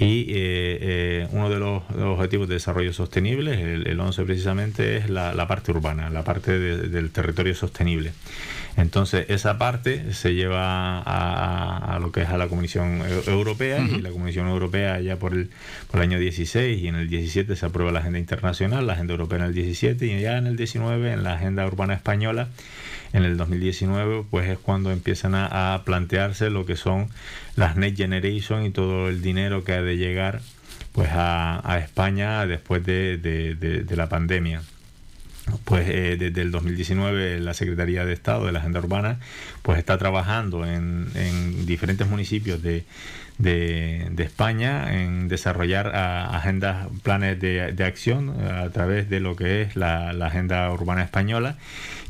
y 0.00 0.20
eh, 0.28 0.78
eh, 0.80 1.28
uno 1.32 1.50
de 1.50 1.58
los, 1.58 1.82
objetivos 1.90 2.46
de 2.48 2.54
desarrollo 2.54 2.92
sostenible, 2.92 3.74
el, 3.74 3.98
11 3.98 4.24
precisamente, 4.24 4.96
es 4.96 5.10
la, 5.10 5.48
parte 5.48 5.72
urbana, 5.72 6.08
la 6.08 6.22
parte 6.22 6.56
del 6.56 7.10
territorio 7.10 7.54
sostenible. 7.56 8.12
Entonces, 8.76 9.26
esa 9.28 9.58
parte 9.58 10.12
se 10.14 10.34
lleva 10.34 11.00
a, 11.00 11.98
lo 11.98 12.12
que 12.12 12.22
es 12.22 12.28
a 12.28 12.38
la 12.38 12.46
Comisión 12.46 13.02
Europea 13.26 13.80
y 13.80 14.00
la 14.00 14.10
Comisión 14.10 14.46
Europea 14.46 15.00
ya 15.00 15.16
por 15.16 15.32
el, 15.32 15.50
por 15.90 16.00
el 16.00 16.10
año 16.10 16.20
16 16.20 16.80
y 16.80 16.86
en 16.86 16.94
el 16.94 17.08
17 17.08 17.56
se 17.56 17.66
aprueba 17.66 17.90
la 17.90 17.98
agenda 17.98 18.20
internacional, 18.20 18.86
la 18.86 18.92
agenda 18.92 19.14
europea 19.14 19.38
en 19.38 19.44
el 19.46 19.54
17 19.54 20.06
y 20.06 20.20
ya 20.20 20.38
en 20.38 20.46
el 20.46 20.56
19 20.56 21.12
en 21.12 21.24
la 21.24 21.34
agenda 21.34 21.66
urbana 21.66 21.94
española 21.94 22.48
en 23.12 23.24
el 23.24 23.36
2019 23.36 24.24
pues 24.30 24.48
es 24.48 24.58
cuando 24.58 24.90
empiezan 24.90 25.34
a, 25.34 25.82
plantearse 25.84 26.50
lo 26.50 26.66
que 26.66 26.76
son 26.76 27.08
las 27.56 27.76
Next 27.76 27.98
Generation 27.98 28.64
y 28.64 28.70
todo 28.70 29.08
el 29.08 29.22
dinero 29.22 29.64
que 29.64 29.72
ha 29.72 29.82
de 29.82 29.96
llegar 29.96 30.40
pues 30.92 31.10
a, 31.12 31.78
España 31.82 32.46
después 32.46 32.84
de 32.84 33.86
la 33.90 34.08
pandemia 34.08 34.62
pues 35.64 35.88
eh, 35.88 36.16
desde 36.18 36.42
el 36.42 36.50
2019 36.50 37.40
la 37.40 37.54
Secretaría 37.54 38.04
de 38.04 38.12
Estado 38.12 38.46
de 38.46 38.52
la 38.52 38.60
Agenda 38.60 38.80
Urbana 38.80 39.18
pues 39.62 39.78
está 39.78 39.98
trabajando 39.98 40.64
en, 40.64 41.66
diferentes 41.66 42.08
municipios 42.08 42.62
de, 42.62 42.84
España 44.18 45.00
en 45.00 45.28
desarrollar 45.28 45.94
agendas, 45.94 46.88
planes 47.02 47.38
de, 47.40 47.84
acción 47.84 48.30
a 48.40 48.68
través 48.70 49.08
de 49.08 49.20
lo 49.20 49.36
que 49.36 49.62
es 49.62 49.76
la, 49.76 50.10
Agenda 50.10 50.70
Urbana 50.72 51.02
Española. 51.02 51.56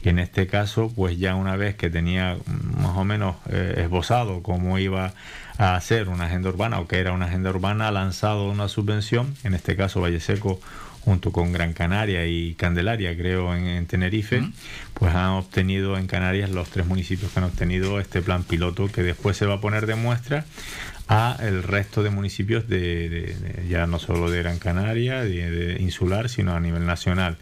Y 0.03 0.09
en 0.09 0.18
este 0.18 0.46
caso 0.46 0.92
pues 0.94 1.18
ya 1.18 1.35
una 1.35 1.57
vez 1.57 1.74
que 1.74 1.90
tenía 1.90 2.37
más 2.81 2.96
o 2.96 3.05
menos 3.05 3.37
eh, 3.51 3.74
esbozado 3.79 4.42
cómo 4.42 4.79
iba 4.79 5.12
a 5.59 5.74
hacer 5.74 6.09
una 6.09 6.27
agenda 6.27 6.48
urbana 6.48 6.79
o 6.79 6.87
que 6.87 6.98
era 6.98 7.12
una 7.12 7.27
agenda 7.27 7.51
urbana 7.51 7.88
ha 7.88 7.90
lanzado 7.90 8.48
una 8.48 8.68
subvención, 8.68 9.35
en 9.42 9.55
este 9.55 9.74
caso 9.74 10.01
Valle 10.01 10.20
Seco 10.20 10.61
junto 11.04 11.32
con 11.32 11.52
Gran 11.52 11.72
Canaria 11.72 12.26
y 12.26 12.54
Candelaria, 12.54 13.16
creo, 13.16 13.54
en, 13.54 13.87
Tenerife, 13.87 14.42
pues 14.94 15.14
han 15.14 15.30
obtenido 15.30 15.96
en 15.96 16.06
Canarias 16.06 16.50
los 16.50 16.68
tres 16.70 16.87
municipios 16.87 17.32
que 17.32 17.40
han 17.40 17.46
obtenido 17.46 18.00
este 18.00 18.22
plan 18.22 18.44
piloto 18.44 18.88
que 18.88 19.02
después 19.02 19.37
se 19.37 19.46
va 19.46 19.54
a 19.54 19.61
poner 19.61 19.87
de 19.87 19.94
muestra 19.94 20.44
a 21.08 21.38
el 21.40 21.62
resto 21.62 22.02
de 22.02 22.11
municipios 22.11 22.68
de, 22.68 23.34
ya 23.68 23.87
no 23.87 23.98
solo 23.98 24.30
de 24.30 24.38
Gran 24.42 24.58
Canaria, 24.58 25.22
de, 25.22 25.78
insular, 25.80 26.28
sino 26.28 26.54
a 26.54 26.61
nivel 26.61 26.84
nacional. 26.84 27.38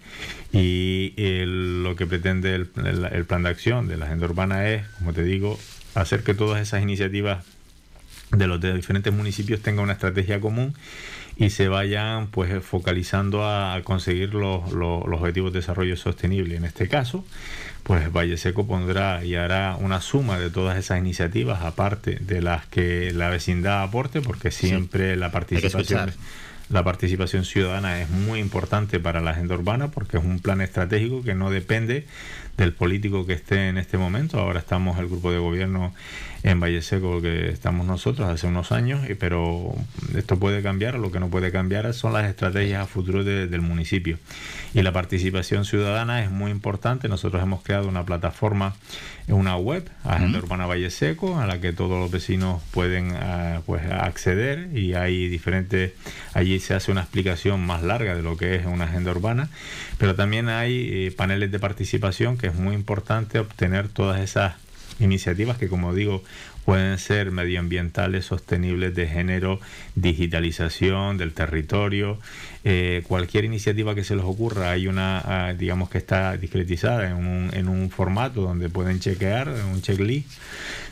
Y 0.52 1.12
lo 1.16 1.96
que 1.96 2.06
pretende 2.06 2.54
el, 2.54 2.70
el 3.12 3.24
plan 3.24 3.42
de 3.42 3.48
acción 3.48 3.88
de 3.88 3.96
la 3.96 4.06
agenda 4.06 4.26
urbana 4.26 4.68
es, 4.68 4.86
como 4.98 5.12
te 5.12 5.24
digo, 5.24 5.58
hacer 5.94 6.22
que 6.22 6.34
todas 6.34 6.62
esas 6.62 6.82
iniciativas 6.82 7.44
de 8.30 8.46
los 8.46 8.60
diferentes 8.60 9.12
municipios 9.12 9.60
tengan 9.60 9.84
una 9.84 9.92
estrategia 9.94 10.40
común 10.40 10.74
y 11.36 11.50
se 11.50 11.68
vayan 11.68 12.28
pues 12.28 12.64
focalizando 12.64 13.46
a, 13.46 13.80
conseguir 13.84 14.34
los, 14.34 14.72
los, 14.72 15.04
objetivos 15.04 15.52
de 15.52 15.60
desarrollo 15.60 15.96
sostenible. 15.96 16.56
En 16.56 16.64
este 16.64 16.88
caso, 16.88 17.24
pues 17.82 18.10
Valle 18.10 18.38
Seco 18.38 18.66
pondrá 18.66 19.24
y 19.24 19.34
hará 19.34 19.76
una 19.78 20.00
suma 20.00 20.38
de 20.38 20.50
todas 20.50 20.78
esas 20.78 20.98
iniciativas, 20.98 21.62
aparte 21.62 22.18
de 22.20 22.40
las 22.40 22.66
que 22.66 23.12
la 23.12 23.28
vecindad 23.28 23.82
aporte, 23.82 24.22
porque 24.22 24.50
siempre 24.50 25.16
la 25.16 25.30
participación 25.30 26.12
la 26.68 26.82
participación 26.82 27.44
ciudadana 27.44 28.00
es 28.02 28.10
muy 28.10 28.40
importante 28.40 28.98
para 28.98 29.20
la 29.20 29.30
agenda 29.30 29.54
urbana 29.54 29.88
porque 29.92 30.16
es 30.16 30.24
un 30.24 30.40
plan 30.40 30.60
estratégico 30.60 31.22
que 31.22 31.34
no 31.34 31.50
depende 31.50 32.06
del 32.56 32.72
político 32.72 33.26
que 33.26 33.34
esté 33.34 33.68
en 33.68 33.78
este 33.78 33.98
momento. 33.98 34.40
Ahora 34.40 34.60
estamos 34.60 34.98
el 34.98 35.08
grupo 35.08 35.30
de 35.30 35.38
gobierno 35.38 35.92
en 36.42 36.60
Valle 36.60 36.80
Seco 36.80 37.20
que 37.20 37.48
estamos 37.48 37.86
nosotros 37.86 38.28
hace 38.28 38.46
unos 38.46 38.72
años, 38.72 39.00
pero 39.18 39.74
esto 40.14 40.38
puede 40.38 40.62
cambiar, 40.62 40.94
lo 40.94 41.10
que 41.10 41.20
no 41.20 41.28
puede 41.28 41.50
cambiar 41.50 41.92
son 41.92 42.12
las 42.12 42.26
estrategias 42.26 42.82
a 42.82 42.86
futuro 42.86 43.24
del 43.24 43.60
municipio. 43.60 44.18
Y 44.72 44.82
la 44.82 44.92
participación 44.92 45.64
ciudadana 45.64 46.22
es 46.22 46.30
muy 46.30 46.50
importante. 46.50 47.08
Nosotros 47.08 47.42
hemos 47.42 47.62
creado 47.62 47.88
una 47.88 48.04
plataforma, 48.04 48.76
una 49.28 49.56
web, 49.56 49.88
Agenda 50.04 50.38
Urbana 50.38 50.66
Valle 50.66 50.90
Seco, 50.90 51.38
a 51.38 51.46
la 51.46 51.60
que 51.60 51.72
todos 51.72 51.98
los 51.98 52.10
vecinos 52.10 52.62
pueden 52.70 53.12
ah, 53.14 53.60
pues, 53.66 53.82
acceder 53.90 54.76
y 54.76 54.94
hay 54.94 55.28
diferentes, 55.28 55.92
allí 56.32 56.60
se 56.60 56.74
hace 56.74 56.92
una 56.92 57.00
explicación 57.02 57.60
más 57.66 57.82
larga 57.82 58.14
de 58.14 58.22
lo 58.22 58.36
que 58.36 58.54
es 58.54 58.66
una 58.66 58.84
agenda 58.84 59.10
urbana, 59.10 59.48
pero 59.98 60.14
también 60.14 60.48
hay 60.48 61.06
eh, 61.06 61.14
paneles 61.16 61.50
de 61.50 61.58
participación 61.58 62.38
que 62.38 62.46
es 62.48 62.54
muy 62.54 62.74
importante 62.74 63.38
obtener 63.38 63.88
todas 63.88 64.20
esas 64.20 64.54
iniciativas 65.00 65.58
que, 65.58 65.68
como 65.68 65.94
digo, 65.94 66.22
pueden 66.64 66.98
ser 66.98 67.30
medioambientales, 67.30 68.26
sostenibles, 68.26 68.94
de 68.94 69.06
género, 69.06 69.60
digitalización 69.94 71.16
del 71.16 71.32
territorio, 71.32 72.18
eh, 72.68 73.04
cualquier 73.06 73.44
iniciativa 73.44 73.94
que 73.94 74.02
se 74.02 74.16
les 74.16 74.24
ocurra, 74.24 74.72
hay 74.72 74.88
una, 74.88 75.20
ah, 75.24 75.54
digamos 75.54 75.88
que 75.88 75.98
está 75.98 76.36
discretizada 76.36 77.08
en 77.08 77.14
un, 77.14 77.50
en 77.52 77.68
un 77.68 77.90
formato 77.90 78.40
donde 78.40 78.68
pueden 78.68 78.98
chequear, 78.98 79.48
un 79.72 79.82
checklist 79.82 80.28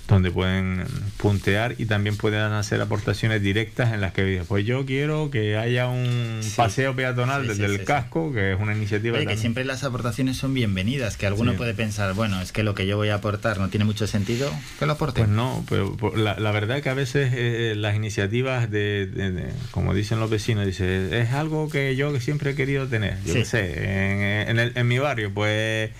donde 0.08 0.30
pueden 0.30 0.84
puntear 1.16 1.76
y 1.78 1.86
también 1.86 2.16
pueden 2.16 2.40
hacer 2.52 2.80
aportaciones 2.80 3.40
directas 3.40 3.92
en 3.94 4.00
las 4.02 4.12
que 4.12 4.42
pues 4.46 4.66
yo 4.66 4.84
quiero 4.84 5.30
que 5.30 5.56
haya 5.56 5.88
un 5.88 6.40
paseo 6.56 6.94
peatonal 6.94 7.46
desde 7.46 7.64
el 7.64 7.84
casco, 7.84 8.32
que 8.32 8.52
es 8.52 8.60
una 8.60 8.74
iniciativa. 8.74 9.18
que 9.24 9.36
siempre 9.36 9.64
las 9.64 9.82
aportaciones 9.82 10.36
son 10.36 10.52
bienvenidas, 10.52 11.16
que 11.16 11.26
alguno 11.26 11.54
puede 11.54 11.74
pensar, 11.74 12.12
bueno, 12.14 12.40
es 12.42 12.52
que 12.52 12.62
lo 12.62 12.74
que 12.74 12.86
yo 12.86 12.96
voy 12.96 13.08
a 13.08 13.16
aportar 13.16 13.58
no 13.58 13.68
tiene 13.68 13.84
mucho 13.84 14.06
sentido, 14.06 14.52
que 14.78 14.86
lo 14.86 14.92
aporte. 14.92 15.20
Pues 15.20 15.30
no, 15.30 15.64
pero 15.68 15.96
la, 16.16 16.38
la 16.38 16.50
verdad 16.52 16.82
que 16.82 16.90
a 16.90 16.94
veces 16.94 17.32
eh, 17.34 17.74
las 17.76 17.96
iniciativas 17.96 18.70
de, 18.70 19.52
como 19.70 19.94
dicen 19.94 20.20
los 20.20 20.28
vecinos, 20.28 20.66
dice, 20.66 21.20
es 21.20 21.32
algo 21.32 21.70
que 21.70 21.96
yo 21.96 22.18
siempre 22.20 22.50
he 22.50 22.54
querido 22.54 22.86
tener, 22.88 23.18
yo 23.24 23.34
qué 23.34 23.44
sé, 23.44 24.50
en, 24.50 24.58
en 24.58 24.88
mi 24.88 24.98
barrio, 24.98 25.32
pues 25.32 25.90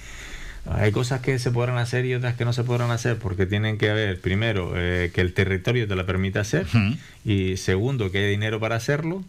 hay 0.71 0.93
cosas 0.93 1.21
que 1.21 1.39
se 1.39 1.51
podrán 1.51 1.79
hacer 1.79 2.07
y 2.07 2.15
otras 2.15 2.35
que 2.35 2.45
no 2.45 2.53
se 2.53 2.65
podrán 2.65 2.91
hacer 2.91 3.19
porque 3.19 3.47
tienen 3.47 3.77
que 3.79 3.91
haber, 3.91 4.21
primero, 4.21 4.73
eh, 4.77 5.11
que 5.15 5.21
el 5.21 5.35
territorio 5.35 5.87
te 5.87 5.95
la 5.95 6.07
permita 6.07 6.41
hacer 6.41 6.67
y 7.25 7.57
segundo, 7.57 8.11
que 8.11 8.19
haya 8.19 8.29
dinero 8.29 8.61
para 8.61 8.77
hacerlo 8.77 9.23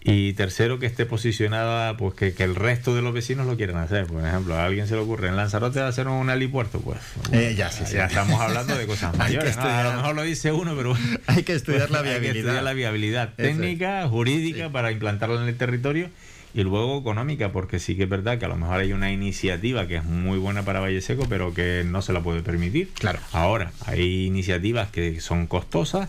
y 0.00 0.32
tercero, 0.34 0.78
que 0.78 0.86
esté 0.86 1.06
posicionada, 1.06 1.96
pues 1.96 2.14
que, 2.14 2.32
el 2.42 2.54
resto 2.54 2.94
de 2.94 3.02
los 3.02 3.12
vecinos 3.12 3.46
lo 3.46 3.56
quieran 3.56 3.76
hacer. 3.76 4.06
Por 4.06 4.24
ejemplo, 4.24 4.54
a 4.54 4.64
alguien 4.64 4.86
se 4.86 4.94
le 4.94 5.00
ocurre 5.00 5.28
en 5.28 5.36
Lanzarote 5.36 5.80
hacer 5.80 6.06
un 6.08 6.30
helipuerto, 6.30 6.80
pues. 6.80 6.98
Eh, 7.32 7.54
ya, 7.56 7.70
sí, 7.70 7.84
ya 7.92 8.06
estamos 8.06 8.40
hablando 8.40 8.78
de 8.78 8.86
cosas 8.86 9.16
mayores. 9.18 9.56
A 9.56 9.82
lo 9.82 9.94
mejor 9.94 10.14
lo 10.14 10.22
dice 10.22 10.52
uno, 10.52 10.74
pero 10.76 10.96
hay 11.26 11.42
que 11.42 11.54
estudiar 11.54 11.90
la 11.90 12.02
viabilidad. 12.02 12.18
Hay 12.28 12.32
que 12.32 12.38
estudiar 12.38 12.62
la 12.62 12.72
viabilidad 12.72 13.34
técnica, 13.34 14.08
jurídica 14.08 14.70
para 14.70 14.92
implantarlo 14.92 15.42
en 15.42 15.48
el 15.48 15.56
territorio 15.56 16.10
y 16.54 16.62
luego 16.62 16.98
económica, 16.98 17.52
porque 17.52 17.78
sí 17.78 17.96
que 17.96 18.04
es 18.04 18.08
verdad 18.08 18.38
que 18.38 18.46
a 18.46 18.48
lo 18.48 18.56
mejor 18.56 18.80
hay 18.80 18.92
una 18.92 19.12
iniciativa 19.12 19.86
que 19.86 19.96
es 19.96 20.04
muy 20.04 20.38
buena 20.38 20.62
para 20.62 20.80
Valle 20.80 21.00
Seco, 21.00 21.26
pero 21.28 21.54
que 21.54 21.84
no 21.86 22.02
se 22.02 22.12
la 22.12 22.20
puede 22.20 22.42
permitir. 22.42 22.88
Claro. 22.98 23.18
Ahora, 23.32 23.72
hay 23.86 24.26
iniciativas 24.26 24.88
que 24.90 25.20
son 25.20 25.46
costosas, 25.46 26.08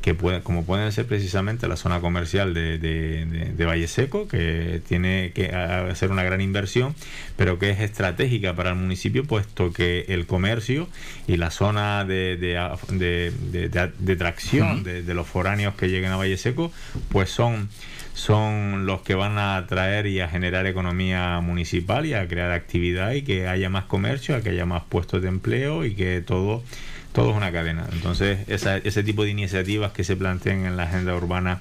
que 0.00 0.14
puede, 0.14 0.40
como 0.40 0.64
pueden 0.64 0.90
ser 0.92 1.06
precisamente 1.06 1.68
la 1.68 1.76
zona 1.76 2.00
comercial 2.00 2.54
de, 2.54 2.78
de, 2.78 3.64
Valle 3.66 3.86
Seco, 3.86 4.28
que 4.28 4.80
tiene 4.88 5.32
que 5.34 5.52
hacer 5.52 6.10
una 6.10 6.22
gran 6.22 6.40
inversión, 6.40 6.94
pero 7.36 7.58
que 7.58 7.70
es 7.70 7.80
estratégica 7.80 8.54
para 8.54 8.70
el 8.70 8.76
municipio, 8.76 9.24
puesto 9.24 9.72
que 9.72 10.06
el 10.08 10.26
comercio 10.26 10.88
y 11.26 11.36
la 11.36 11.50
zona 11.50 12.04
de, 12.04 12.36
de 12.38 14.16
tracción 14.16 14.82
de 14.82 15.14
los 15.14 15.26
foráneos 15.26 15.74
que 15.74 15.88
lleguen 15.88 16.12
a 16.12 16.16
Valle 16.16 16.36
Seco, 16.36 16.72
pues 17.10 17.30
son 17.30 17.68
son 18.14 18.86
los 18.86 19.02
que 19.02 19.14
van 19.14 19.38
a 19.38 19.56
atraer 19.56 20.06
y 20.06 20.20
a 20.20 20.28
generar 20.28 20.66
economía 20.66 21.40
municipal 21.40 22.06
y 22.06 22.14
a 22.14 22.26
crear 22.28 22.50
actividad 22.50 23.12
y 23.12 23.22
que 23.22 23.48
haya 23.48 23.68
más 23.68 23.84
comercio, 23.84 24.40
que 24.42 24.50
haya 24.50 24.66
más 24.66 24.82
puestos 24.88 25.22
de 25.22 25.28
empleo 25.28 25.84
y 25.84 25.94
que 25.94 26.20
todo 26.20 26.62
todo 27.12 27.30
es 27.30 27.36
una 27.36 27.50
cadena. 27.50 27.86
Entonces, 27.92 28.38
ese 28.48 29.02
tipo 29.02 29.24
de 29.24 29.30
iniciativas 29.30 29.92
que 29.92 30.04
se 30.04 30.16
plantean 30.16 30.64
en 30.64 30.76
la 30.76 30.84
agenda 30.84 31.14
urbana 31.14 31.60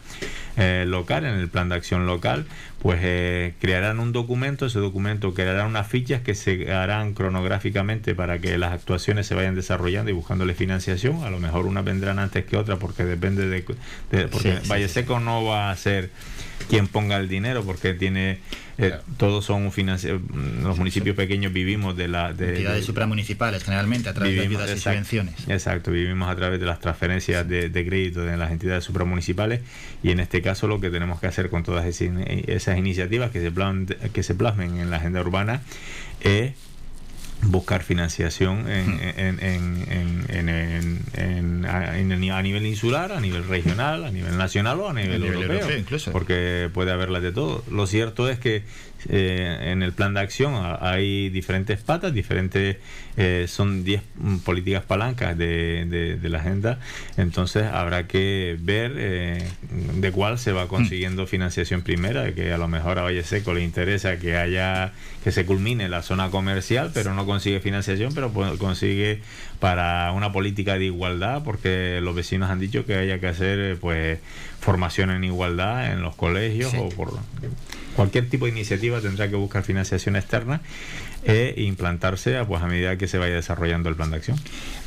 eh, 0.60 0.86
local, 0.86 1.26
en 1.26 1.36
el 1.36 1.48
plan 1.48 1.69
de 1.69 1.76
acción 1.76 2.06
local, 2.06 2.45
pues 2.82 3.00
eh, 3.02 3.54
crearán 3.60 4.00
un 4.00 4.12
documento, 4.12 4.65
ese 4.65 4.80
documento 4.80 5.34
creará 5.34 5.65
unas 5.65 5.88
fichas 5.88 6.22
que 6.22 6.36
se 6.36 6.72
harán 6.72 7.13
cronográficamente 7.13 8.13
para 8.13 8.39
que 8.39 8.58
las 8.58 8.74
actuaciones 8.74 9.26
se 9.26 9.36
vayan 9.36 9.56
desarrollando 9.56 10.12
y 10.12 10.13
buscándole 10.13 10.54
financiación. 10.54 11.24
A 11.24 11.30
lo 11.30 11.39
mejor 11.39 11.65
unas 11.65 11.86
vendrán 11.86 12.19
antes 12.19 12.45
que 12.45 12.58
otras 12.58 12.78
porque 12.78 13.06
depende 13.06 13.48
de... 13.48 13.62
porque 14.28 14.60
Valle 14.69 14.88
Seco 14.88 15.19
no 15.19 15.45
va 15.45 15.72
a 15.72 15.76
ser 15.76 16.10
quien 16.67 16.88
ponga 16.88 17.17
el 17.17 17.30
dinero 17.30 17.63
porque 17.63 17.93
tiene 17.93 18.39
eh, 18.78 18.93
todos 19.17 19.43
son 19.43 19.72
financiados 19.74 20.22
los 20.63 20.78
municipios 20.78 21.15
pequeños 21.15 21.52
vivimos 21.52 21.98
de 21.98 22.08
la 22.08 22.32
de, 22.32 22.52
entidades 22.52 22.86
supramunicipales 22.86 23.63
generalmente 23.63 24.08
a 24.08 24.13
través 24.13 24.36
de 24.36 24.41
ayudas 24.41 24.72
y 24.72 24.80
subvenciones. 24.80 25.36
exacto 25.50 25.91
vivimos 25.91 26.30
a 26.30 26.36
través 26.36 26.62
de 26.62 26.65
las 26.65 26.80
transferencias 26.80 27.48
de, 27.48 27.69
crédito 27.72 28.22
de 28.22 28.38
las 28.38 28.52
entidades 28.52 28.86
supramunicipales 28.86 29.62
y 30.02 30.12
en 30.12 30.19
este 30.19 30.41
caso 30.41 30.48
lo 30.67 30.79
que 30.79 30.89
tenemos 30.89 31.19
que 31.19 31.27
hacer 31.27 31.49
con 31.49 31.63
todas 31.63 31.85
esas 31.85 32.77
iniciativas 32.77 33.31
que 33.31 33.41
se 33.41 33.51
que 34.12 34.23
se 34.23 34.35
plasmen 34.35 34.79
en 34.79 34.89
la 34.89 34.97
agenda 34.97 35.21
urbana 35.21 35.62
es 36.21 36.53
buscar 37.41 37.83
financiación 37.83 38.65
en, 38.69 39.35
a 41.65 42.41
nivel 42.41 42.65
insular, 42.65 43.12
a 43.12 43.19
nivel 43.19 43.47
regional, 43.47 44.03
a 44.03 44.12
nivel 44.12 44.38
nacional 44.38 44.79
o 44.79 44.89
a 44.89 44.93
nivel, 44.93 45.23
europeo, 45.23 45.67
porque 46.12 46.69
puede 46.73 46.91
haberlas 46.91 47.21
de 47.21 47.31
todo. 47.31 47.63
Lo 47.71 47.88
cierto 47.88 48.29
es 48.29 48.39
que 48.39 48.63
eh, 49.07 49.71
en 49.71 49.81
el 49.81 49.93
plan 49.93 50.13
de 50.13 50.19
acción 50.19 50.55
hay 50.81 51.29
diferentes 51.29 51.79
patas, 51.79 52.13
diferentes, 52.13 52.77
eh, 53.15 53.45
son 53.47 53.83
10 53.83 54.01
políticas 54.43 54.83
palancas 54.83 55.38
de, 55.38 56.17
de, 56.21 56.29
la 56.29 56.39
agenda, 56.39 56.79
entonces 57.17 57.63
habrá 57.63 58.07
que 58.07 58.57
ver 58.59 58.93
eh, 58.97 59.47
de 59.95 60.12
cuál 60.12 60.38
se 60.38 60.51
va 60.51 60.67
consiguiendo 60.67 61.27
financiación 61.27 61.81
primera, 61.81 62.23
de 62.23 62.33
que 62.33 62.51
a 62.51 62.57
lo 62.57 62.67
mejor 62.67 62.99
a 62.99 63.03
Valle 63.03 63.23
Seco 63.23 63.53
le 63.53 63.63
interesa 63.63 64.19
que 64.19 64.35
haya, 64.35 64.91
que 65.23 65.31
se 65.31 65.45
culmine 65.45 65.88
la 65.88 66.01
zona 66.01 66.29
comercial, 66.29 66.91
pero 66.93 67.13
no 67.13 67.25
consigue 67.25 67.62
financiación, 67.62 68.13
pero 68.13 68.31
consigue 68.57 69.21
para 69.59 70.12
una 70.12 70.31
política 70.31 70.77
de 70.77 70.85
igualdad, 70.85 71.43
porque 71.43 71.99
los 72.01 72.15
vecinos 72.15 72.49
han 72.49 72.59
dicho 72.59 72.85
que 72.85 72.95
haya 72.95 73.19
que 73.19 73.27
hacer 73.27 73.77
pues 73.79 74.19
formación 74.59 75.09
en 75.09 75.23
igualdad 75.23 75.91
en 75.91 76.01
los 76.01 76.15
colegios 76.15 76.73
o 76.73 76.89
por 76.89 77.13
cualquier 77.99 78.29
tipo 78.29 78.45
de 78.45 78.51
iniciativa 78.51 79.01
tendrá 79.01 79.29
que 79.29 79.35
buscar 79.35 79.62
financiación 79.62 80.15
externa 80.15 80.62
e 81.25 81.53
implantarse 81.57 82.38
a, 82.38 82.45
pues, 82.47 82.63
a 82.63 82.65
medida 82.65 82.97
que 82.97 83.09
se 83.09 83.17
vaya 83.17 83.35
desarrollando 83.35 83.89
el 83.89 83.95
plan 83.95 84.09
de 84.09 84.15
acción. 84.15 84.39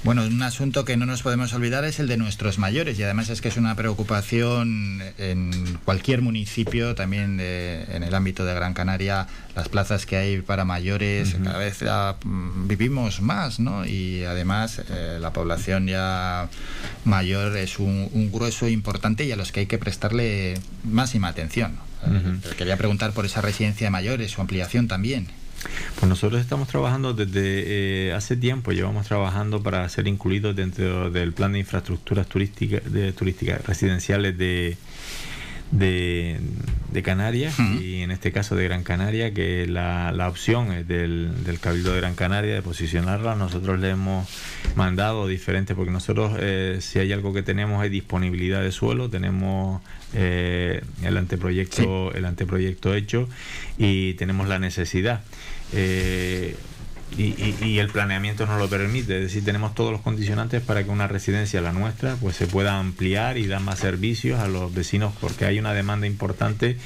Bueno, 0.03 0.25
un 0.25 0.41
asunto 0.41 0.87
que 0.87 0.97
no 0.97 1.05
nos 1.05 1.21
podemos 1.21 1.53
olvidar 1.53 1.85
es 1.85 2.01
el 2.01 2.09
de 2.09 2.17
nuestros 2.17 2.59
mayores 2.59 2.99
y 2.99 3.03
además 3.03 3.29
es 3.29 3.43
que 3.43 3.49
es 3.49 3.59
una 3.59 3.77
preocupación 3.77 5.03
en 5.19 5.79
cualquier 5.85 6.23
municipio, 6.23 6.95
también 6.95 7.39
en 7.39 8.03
el 8.03 8.15
ámbito 8.15 8.47
de 8.47 8.55
Gran 8.55 8.73
Canaria, 8.73 9.27
las 9.55 9.69
plazas 9.69 10.07
que 10.07 10.17
hay 10.17 10.41
para 10.41 10.65
mayores, 10.65 11.37
cada 11.45 11.59
vez 11.59 11.85
mm, 12.25 12.67
vivimos 12.67 13.21
más, 13.21 13.61
¿no? 13.61 13.85
Y 13.85 14.25
además 14.25 14.81
eh, 14.89 15.19
la 15.21 15.35
población 15.35 15.87
ya 15.87 16.49
mayor 17.05 17.59
es 17.59 17.79
un, 17.79 18.09
un 18.15 18.33
grueso 18.33 18.69
importante 18.69 19.27
y 19.27 19.33
a 19.33 19.37
los 19.37 19.53
que 19.53 19.61
hay 19.61 19.67
que 19.67 19.77
prestarle 19.77 20.55
máxima 20.83 21.29
atención. 21.29 21.92
Quería 22.57 22.77
preguntar 22.77 23.13
por 23.13 23.25
esa 23.25 23.41
residencia 23.41 23.87
de 23.87 23.91
mayores, 23.91 24.31
su 24.31 24.41
ampliación 24.41 24.89
también. 24.89 25.29
Pues 25.99 26.09
nosotros 26.09 26.41
estamos 26.41 26.69
trabajando 26.69 27.15
desde 27.15 28.09
eh, 28.09 28.13
hace 28.13 28.37
tiempo, 28.37 28.73
llevamos 28.73 29.07
trabajando 29.07 29.63
para 29.63 29.89
ser 29.89 30.09
incluidos 30.09 30.57
dentro 30.57 31.11
del 31.11 31.33
plan 31.33 31.53
de 31.53 31.61
infraestructuras 31.61 32.27
turísticas, 32.27 32.93
de, 32.93 33.13
turísticas 33.13 33.65
residenciales 33.65 34.37
de, 34.37 34.77
de, 35.73 36.39
Canarias 37.03 37.59
y 37.59 38.03
en 38.03 38.11
este 38.11 38.31
caso 38.31 38.55
de 38.55 38.65
Gran 38.65 38.85
Canaria, 38.85 39.33
que 39.33 39.67
la, 39.67 40.13
la 40.13 40.29
opción 40.29 40.71
es 40.73 40.87
del, 40.87 41.33
del, 41.45 41.59
Cabildo 41.59 41.93
de 41.93 42.01
Gran 42.01 42.15
Canaria 42.15 42.55
de 42.55 42.63
posicionarla. 42.63 43.35
Nosotros 43.35 43.81
le 43.81 43.91
hemos 43.91 44.29
mandado 44.77 45.27
diferentes, 45.27 45.75
porque 45.75 45.91
nosotros 45.91 46.37
eh, 46.39 46.79
si 46.81 46.99
hay 46.99 47.13
algo 47.13 47.33
que 47.33 47.43
tenemos 47.43 47.85
es 47.85 47.91
disponibilidad 47.91 48.63
de 48.63 48.71
suelo, 48.71 49.09
tenemos 49.09 49.83
eh, 50.15 50.83
el 51.03 51.17
anteproyecto 51.17 52.13
el 52.13 52.27
anteproyecto 52.27 52.95
hecho 52.95 53.29
y 53.79 54.15
tenemos 54.15 54.47
la 54.49 54.59
necesidad. 54.59 55.23
Eh, 55.73 56.55
y, 57.17 57.79
el 57.79 57.89
planeamiento 57.89 58.47
nos 58.47 58.59
lo 58.59 58.69
permite, 58.69 59.17
es 59.17 59.23
decir, 59.25 59.45
tenemos 59.45 59.75
todos 59.75 59.93
los 59.93 60.01
condicionantes 60.01 60.63
para 60.63 60.85
que 60.85 60.91
una 60.91 61.09
residencia, 61.09 61.61
la 61.61 61.73
nuestra, 61.73 62.17
pues 62.17 62.37
se 62.37 62.47
pueda 62.47 62.79
ampliar 62.79 63.39
y 63.39 63.47
dar 63.47 63.61
más 63.61 63.79
servicios 63.79 64.41
a 64.41 64.49
los 64.49 64.73
vecinos, 64.73 65.13
porque 65.21 65.45
hay 65.45 65.59
una 65.59 65.75
demanda 65.75 66.07
importante 66.07 66.77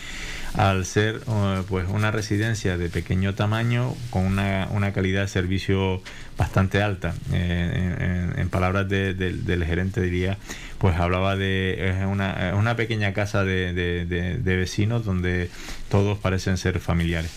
al 0.55 0.87
ser 0.87 1.21
uh, 1.27 1.63
pues 1.69 1.87
una 1.89 2.11
residencia 2.11 2.79
de 2.79 2.89
pequeño 2.89 3.35
tamaño 3.35 3.95
con 4.09 4.25
una, 4.25 4.69
una 4.71 4.93
calidad 4.93 5.23
de 5.23 5.29
servicio 5.29 6.03
bastante 6.39 6.83
alta. 6.83 7.15
Eh, 7.33 8.33
en, 8.37 8.49
palabras 8.49 8.89
del 8.89 9.65
gerente 9.67 10.01
diría, 10.01 10.39
pues 10.79 10.97
hablaba 10.97 11.37
de 11.37 12.05
una, 12.09 12.55
una 12.57 12.75
pequeña 12.75 13.13
casa 13.13 13.45
de, 13.45 13.75
de 13.75 14.57
vecinos 14.57 15.05
donde 15.05 15.51
todos 15.91 16.19
parecen 16.19 16.57
ser 16.57 16.81
familiares. 16.81 17.31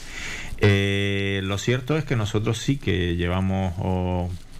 Eh, 0.62 1.42
lo 1.44 1.58
cierto 1.58 1.98
es 1.98 2.04
que 2.04 2.16
nosotros 2.16 2.58
sí 2.58 2.78
que 2.78 3.16
llevamos, 3.16 3.74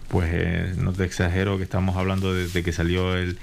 pues 0.08 0.30
eh, 0.32 0.74
no 0.76 0.92
te 0.92 1.04
exagero 1.04 1.58
que 1.58 1.64
estamos 1.64 1.96
hablando 1.96 2.32
desde 2.34 2.62
que 2.62 2.72
salió 2.72 3.16
el, 3.16 3.38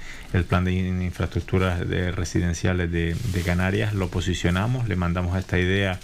plan 0.48 0.64
de 0.64 0.72
infraestructuras 0.72 1.88
de 1.88 2.10
residenciales 2.10 2.90
de, 2.90 3.42
Canarias, 3.44 3.94
lo 3.94 4.08
posicionamos, 4.08 4.88
le 4.88 4.96
mandamos 4.96 5.38
esta 5.38 5.58
idea 5.58 6.00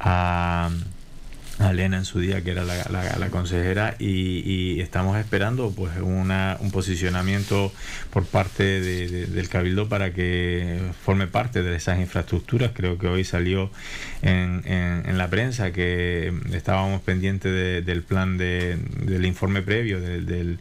a, 0.00 0.70
a 1.62 1.70
Elena 1.70 1.96
en 1.96 2.04
su 2.04 2.20
día, 2.20 2.42
que 2.42 2.50
era 2.50 2.64
la, 2.64 3.28
consejera, 3.30 3.94
y, 3.98 4.80
estamos 4.80 5.16
esperando 5.18 5.70
pues 5.70 5.92
una, 6.00 6.56
un 6.60 6.70
posicionamiento 6.70 7.72
por 8.10 8.24
parte 8.24 8.80
del 8.80 9.48
Cabildo 9.48 9.88
para 9.88 10.12
que 10.12 10.80
forme 11.04 11.26
parte 11.26 11.62
de 11.62 11.76
esas 11.76 11.98
infraestructuras. 12.00 12.72
Creo 12.74 12.98
que 12.98 13.06
hoy 13.06 13.24
salió 13.24 13.70
en, 14.22 14.62
en, 14.66 15.18
la 15.18 15.28
prensa 15.28 15.72
que 15.72 16.32
estábamos 16.52 17.00
pendientes 17.02 17.84
del 17.84 18.02
plan 18.02 18.38
de, 18.38 18.76
del 19.00 19.24
informe 19.26 19.62
previo 19.62 20.00
del 20.00 20.58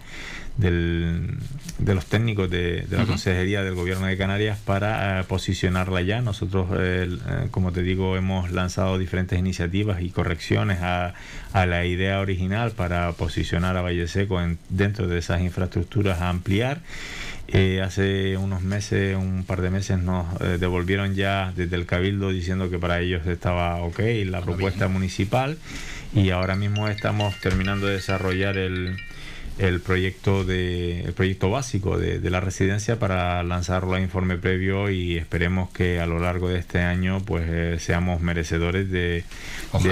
del, 0.57 1.37
de 1.79 1.95
los 1.95 2.05
técnicos 2.05 2.49
de, 2.49 2.85
la 2.89 3.05
Consejería 3.05 3.63
del 3.63 3.75
Gobierno 3.75 4.07
de 4.07 4.17
Canarias 4.17 4.57
para 4.63 5.19
eh, 5.19 5.23
posicionarla 5.23 6.01
ya. 6.01 6.21
Nosotros, 6.21 6.67
eh, 6.77 7.09
eh, 7.09 7.47
como 7.51 7.71
te 7.71 7.81
digo, 7.81 8.17
hemos 8.17 8.51
lanzado 8.51 8.97
diferentes 8.97 9.37
iniciativas 9.37 10.01
y 10.01 10.09
correcciones 10.09 10.79
a, 10.81 11.13
a 11.53 11.65
la 11.65 11.85
idea 11.85 12.19
original 12.19 12.71
para 12.71 13.11
posicionar 13.13 13.77
a 13.77 13.81
Valle 13.81 14.07
Seco 14.07 14.41
en, 14.41 14.57
dentro 14.69 15.07
de 15.07 15.19
esas 15.19 15.41
infraestructuras 15.41 16.21
a 16.21 16.29
ampliar. 16.29 16.81
hace 17.83 18.37
unos 18.37 18.61
meses, 18.61 19.17
un 19.17 19.43
par 19.45 19.61
de 19.61 19.69
meses, 19.69 19.99
nos 19.99 20.25
devolvieron 20.59 21.15
ya 21.15 21.51
desde 21.55 21.75
el 21.75 21.85
Cabildo 21.85 22.29
diciendo 22.29 22.69
que 22.69 22.79
para 22.79 23.01
ellos 23.01 23.25
estaba 23.27 23.81
ok 23.81 23.99
la 24.25 24.41
propuesta 24.41 24.87
municipal 24.87 25.57
y 26.13 26.29
ahora 26.29 26.55
mismo 26.55 26.87
estamos 26.87 27.35
terminando 27.41 27.87
de 27.87 27.95
desarrollar 27.95 28.57
el, 28.57 28.97
el 29.61 29.79
proyecto 29.79 30.43
de 30.43 31.01
el 31.01 31.13
proyecto 31.13 31.51
básico 31.51 31.99
de, 31.99 32.29
la 32.31 32.39
residencia 32.39 32.97
para 32.97 33.43
lanzarlo 33.43 33.93
a 33.93 34.01
informe 34.01 34.37
previo 34.37 34.89
y 34.89 35.17
esperemos 35.17 35.69
que 35.69 35.99
a 35.99 36.07
lo 36.07 36.19
largo 36.19 36.49
de 36.49 36.57
este 36.57 36.79
año 36.79 37.19
pues 37.23 37.45
eh, 37.47 37.77
seamos 37.79 38.21
merecedores 38.21 38.89
de, 38.89 39.23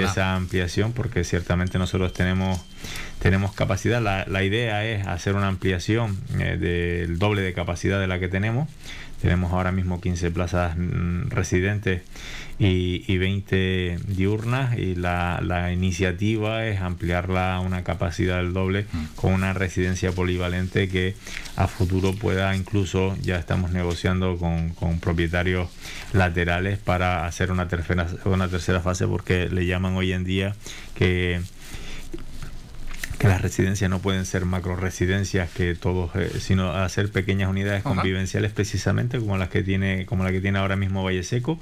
esa 0.02 0.34
ampliación 0.34 0.92
porque 0.92 1.22
ciertamente 1.22 1.78
nosotros 1.78 2.12
tenemos 2.12 2.60
tenemos 3.20 3.52
capacidad. 3.52 4.02
La, 4.02 4.24
la 4.26 4.42
idea 4.42 4.84
es 4.84 5.06
hacer 5.06 5.36
una 5.36 5.46
ampliación 5.46 6.18
eh, 6.40 6.56
del 6.56 7.18
doble 7.18 7.42
de 7.42 7.52
capacidad 7.52 8.00
de 8.00 8.08
la 8.08 8.18
que 8.18 8.28
tenemos. 8.28 8.68
Tenemos 9.20 9.52
ahora 9.52 9.70
mismo 9.70 10.00
15 10.00 10.30
plazas 10.30 10.76
mm, 10.76 11.28
residentes 11.28 12.02
y, 12.60 13.10
y 13.10 13.16
20 13.16 13.98
diurnas 14.06 14.78
y 14.78 14.94
la, 14.94 15.40
la, 15.42 15.72
iniciativa 15.72 16.66
es 16.66 16.82
ampliarla 16.82 17.56
a 17.56 17.60
una 17.60 17.82
capacidad 17.84 18.36
del 18.36 18.52
doble 18.52 18.84
mm. 18.92 19.04
con 19.16 19.32
una 19.32 19.54
residencia 19.54 20.12
polivalente 20.12 20.88
que 20.90 21.16
a 21.56 21.66
futuro 21.68 22.12
pueda 22.14 22.54
incluso, 22.54 23.16
ya 23.22 23.38
estamos 23.38 23.70
negociando 23.72 24.36
con, 24.36 24.70
con 24.70 25.00
propietarios 25.00 25.70
laterales 26.12 26.78
para 26.78 27.24
hacer 27.26 27.50
una 27.50 27.66
tercera, 27.66 28.06
una 28.26 28.48
tercera 28.48 28.80
fase 28.80 29.06
porque 29.06 29.48
le 29.48 29.64
llaman 29.64 29.96
hoy 29.96 30.12
en 30.12 30.24
día 30.24 30.54
que 30.94 31.40
que 33.20 33.28
las 33.28 33.42
residencias 33.42 33.90
no 33.90 33.98
pueden 33.98 34.24
ser 34.24 34.46
macro 34.46 34.76
residencias 34.76 35.50
que 35.50 35.74
todos 35.74 36.10
eh, 36.16 36.40
sino 36.40 36.72
hacer 36.72 37.12
pequeñas 37.12 37.50
unidades 37.50 37.82
convivenciales 37.82 38.50
precisamente 38.50 39.18
como 39.18 39.36
las 39.36 39.50
que 39.50 39.62
tiene 39.62 40.06
como 40.06 40.24
la 40.24 40.32
que 40.32 40.40
tiene 40.40 40.58
ahora 40.58 40.74
mismo 40.74 41.04
Valle 41.04 41.22
Seco 41.22 41.60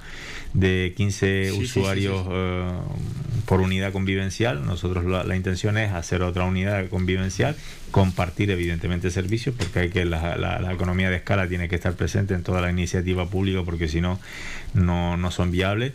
de 0.54 0.94
15 0.96 1.50
usuarios 1.50 2.24
eh, 2.30 2.70
por 3.48 3.62
unidad 3.62 3.92
convivencial. 3.92 4.66
Nosotros 4.66 5.06
la, 5.06 5.34
intención 5.34 5.78
es 5.78 5.92
hacer 5.92 6.22
otra 6.22 6.44
unidad 6.44 6.86
convivencial 6.90 7.56
compartir 7.90 8.50
evidentemente 8.50 9.10
servicios 9.10 9.54
porque 9.56 9.78
hay 9.78 9.88
que 9.88 10.04
la, 10.04 10.36
la, 10.36 10.72
economía 10.74 11.08
de 11.08 11.16
escala 11.16 11.48
tiene 11.48 11.70
que 11.70 11.74
estar 11.74 11.94
presente 11.94 12.34
en 12.34 12.42
toda 12.42 12.60
la 12.60 12.70
iniciativa 12.70 13.30
pública 13.30 13.62
porque 13.64 13.88
si 13.88 14.02
no 14.02 14.20
no, 14.74 15.30
son 15.30 15.50
viables. 15.50 15.94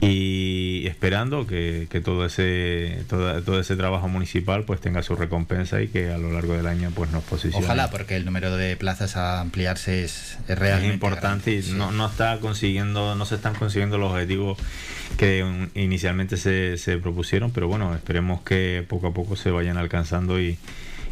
Y 0.00 0.86
esperando 0.86 1.46
que, 1.46 1.86
todo 2.02 2.24
ese 2.24 3.04
todo, 3.08 3.42
todo, 3.42 3.60
ese 3.60 3.76
trabajo 3.76 4.08
municipal 4.08 4.64
pues 4.64 4.80
tenga 4.80 5.02
su 5.02 5.14
recompensa 5.14 5.82
y 5.82 5.88
que 5.88 6.10
a 6.10 6.16
lo 6.16 6.32
largo 6.32 6.54
del 6.54 6.66
año 6.66 6.90
pues 6.94 7.10
nos 7.10 7.22
posicione. 7.24 7.66
Ojalá, 7.66 7.90
porque 7.90 8.16
el 8.16 8.24
número 8.24 8.56
de 8.56 8.76
plazas 8.76 9.16
a 9.16 9.40
ampliarse 9.40 10.04
es, 10.04 10.38
realmente 10.48 10.94
importante 10.94 11.52
y 11.52 11.72
no, 11.72 11.92
no 11.92 12.06
está 12.06 12.38
consiguiendo, 12.40 13.14
no 13.14 13.26
se 13.26 13.34
están 13.34 13.54
consiguiendo 13.54 13.98
los 13.98 14.10
objetivos 14.10 14.56
que 15.16 15.68
inicialmente 15.74 16.36
se, 16.36 16.76
se 16.76 16.98
propusieron, 16.98 17.50
pero 17.52 17.68
bueno, 17.68 17.94
esperemos 17.94 18.42
que 18.42 18.84
poco 18.88 19.08
a 19.08 19.14
poco 19.14 19.36
se 19.36 19.50
vayan 19.50 19.76
alcanzando 19.76 20.40
y 20.40 20.58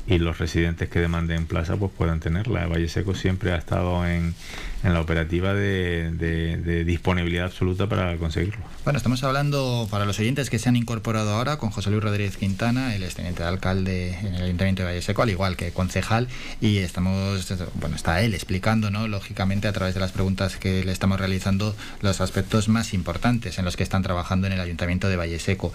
y 0.07 0.19
los 0.19 0.39
residentes 0.39 0.89
que 0.89 0.99
demanden 0.99 1.47
plaza 1.47 1.77
pues 1.77 1.93
puedan 1.97 2.21
tenerla. 2.21 2.67
Valle 2.67 2.89
Seco 2.89 3.15
siempre 3.15 3.53
ha 3.53 3.57
estado 3.57 4.05
en, 4.07 4.35
en 4.83 4.95
la 4.95 5.01
operativa 5.01 5.55
de, 5.55 6.11
de, 6.11 6.85
disponibilidad 6.85 7.47
absoluta 7.47 7.89
para 7.89 8.17
conseguirlo. 8.17 8.63
Bueno, 8.85 8.97
estamos 8.97 9.23
hablando 9.23 9.87
para 9.91 10.05
los 10.05 10.19
oyentes 10.19 10.51
que 10.51 10.59
se 10.59 10.69
han 10.69 10.77
incorporado 10.77 11.31
ahora 11.31 11.57
con 11.57 11.71
José 11.71 11.91
Luis 11.91 12.03
Rodríguez 12.03 12.37
Quintana, 12.37 12.95
el 12.97 13.05
exteniente 13.05 13.43
de 13.43 13.49
alcalde 13.49 14.19
en 14.19 14.35
el 14.35 14.43
Ayuntamiento 14.43 14.83
de 14.83 14.89
Valle 14.89 15.03
Seco, 15.03 15.23
al 15.23 15.31
igual 15.31 15.57
que 15.57 15.71
concejal, 15.71 16.29
y 16.61 16.79
estamos, 16.79 17.53
bueno, 17.75 17.95
está 17.95 18.23
él 18.23 18.35
explicando, 18.35 18.91
¿no? 18.91 19.07
Lógicamente, 19.07 19.69
a 19.69 19.73
través 19.73 19.95
de 19.95 20.01
las 20.01 20.11
preguntas 20.11 20.57
que 20.57 20.85
le 20.85 20.91
estamos 20.91 21.21
realizando, 21.21 21.77
los 22.01 22.21
aspectos 22.21 22.69
más 22.69 22.93
importantes 22.93 23.59
en 23.59 23.65
los 23.65 23.77
que 23.77 23.85
están 23.85 24.03
trabajando 24.03 24.49
en 24.49 24.55
el 24.55 24.61
Ayuntamiento 24.61 25.09
de 25.09 25.17
Valle 25.17 25.39
Seco. 25.39 25.73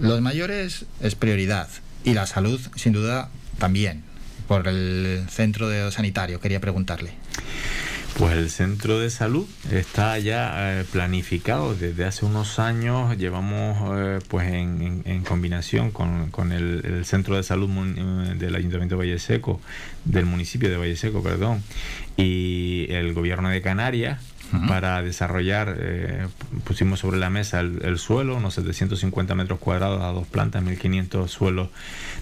Los 0.00 0.20
mayores 0.20 0.84
es 1.00 1.16
prioridad 1.16 1.68
y 2.04 2.14
la 2.14 2.26
salud, 2.26 2.60
sin 2.76 2.92
duda, 2.92 3.30
también 3.58 4.02
por 4.46 4.66
el 4.66 5.26
centro 5.28 5.68
de 5.68 5.90
sanitario. 5.92 6.40
Quería 6.40 6.60
preguntarle. 6.60 7.12
Pues 8.16 8.32
el 8.32 8.50
centro 8.50 8.98
de 8.98 9.10
salud 9.10 9.46
está 9.70 10.18
ya 10.18 10.80
eh, 10.80 10.84
planificado 10.90 11.74
desde 11.76 12.04
hace 12.04 12.24
unos 12.24 12.58
años. 12.58 13.16
Llevamos 13.16 13.96
eh, 13.96 14.18
pues 14.26 14.48
en, 14.48 15.22
combinación 15.22 15.92
con, 15.92 16.52
el, 16.52 17.04
centro 17.04 17.36
de 17.36 17.44
salud 17.44 17.70
eh, 17.70 18.34
del 18.36 18.56
Ayuntamiento 18.56 18.96
de 18.96 19.06
Valle 19.06 19.18
Seco, 19.20 19.60
del 20.04 20.24
municipio 20.24 20.68
de 20.68 20.78
Valle 20.78 20.96
Seco, 20.96 21.22
perdón, 21.22 21.62
y 22.16 22.86
el 22.90 23.12
gobierno 23.12 23.50
de 23.50 23.62
Canarias 23.62 24.18
para 24.66 25.02
desarrollar, 25.02 25.76
eh, 25.78 26.26
pusimos 26.64 27.00
sobre 27.00 27.18
la 27.18 27.30
mesa 27.30 27.60
el, 27.60 27.98
suelo, 27.98 28.36
unos 28.36 28.54
750 28.54 29.34
metros 29.34 29.58
cuadrados 29.58 30.02
a 30.02 30.06
dos 30.08 30.26
plantas, 30.26 30.62
1500 30.62 31.30
suelos 31.30 31.68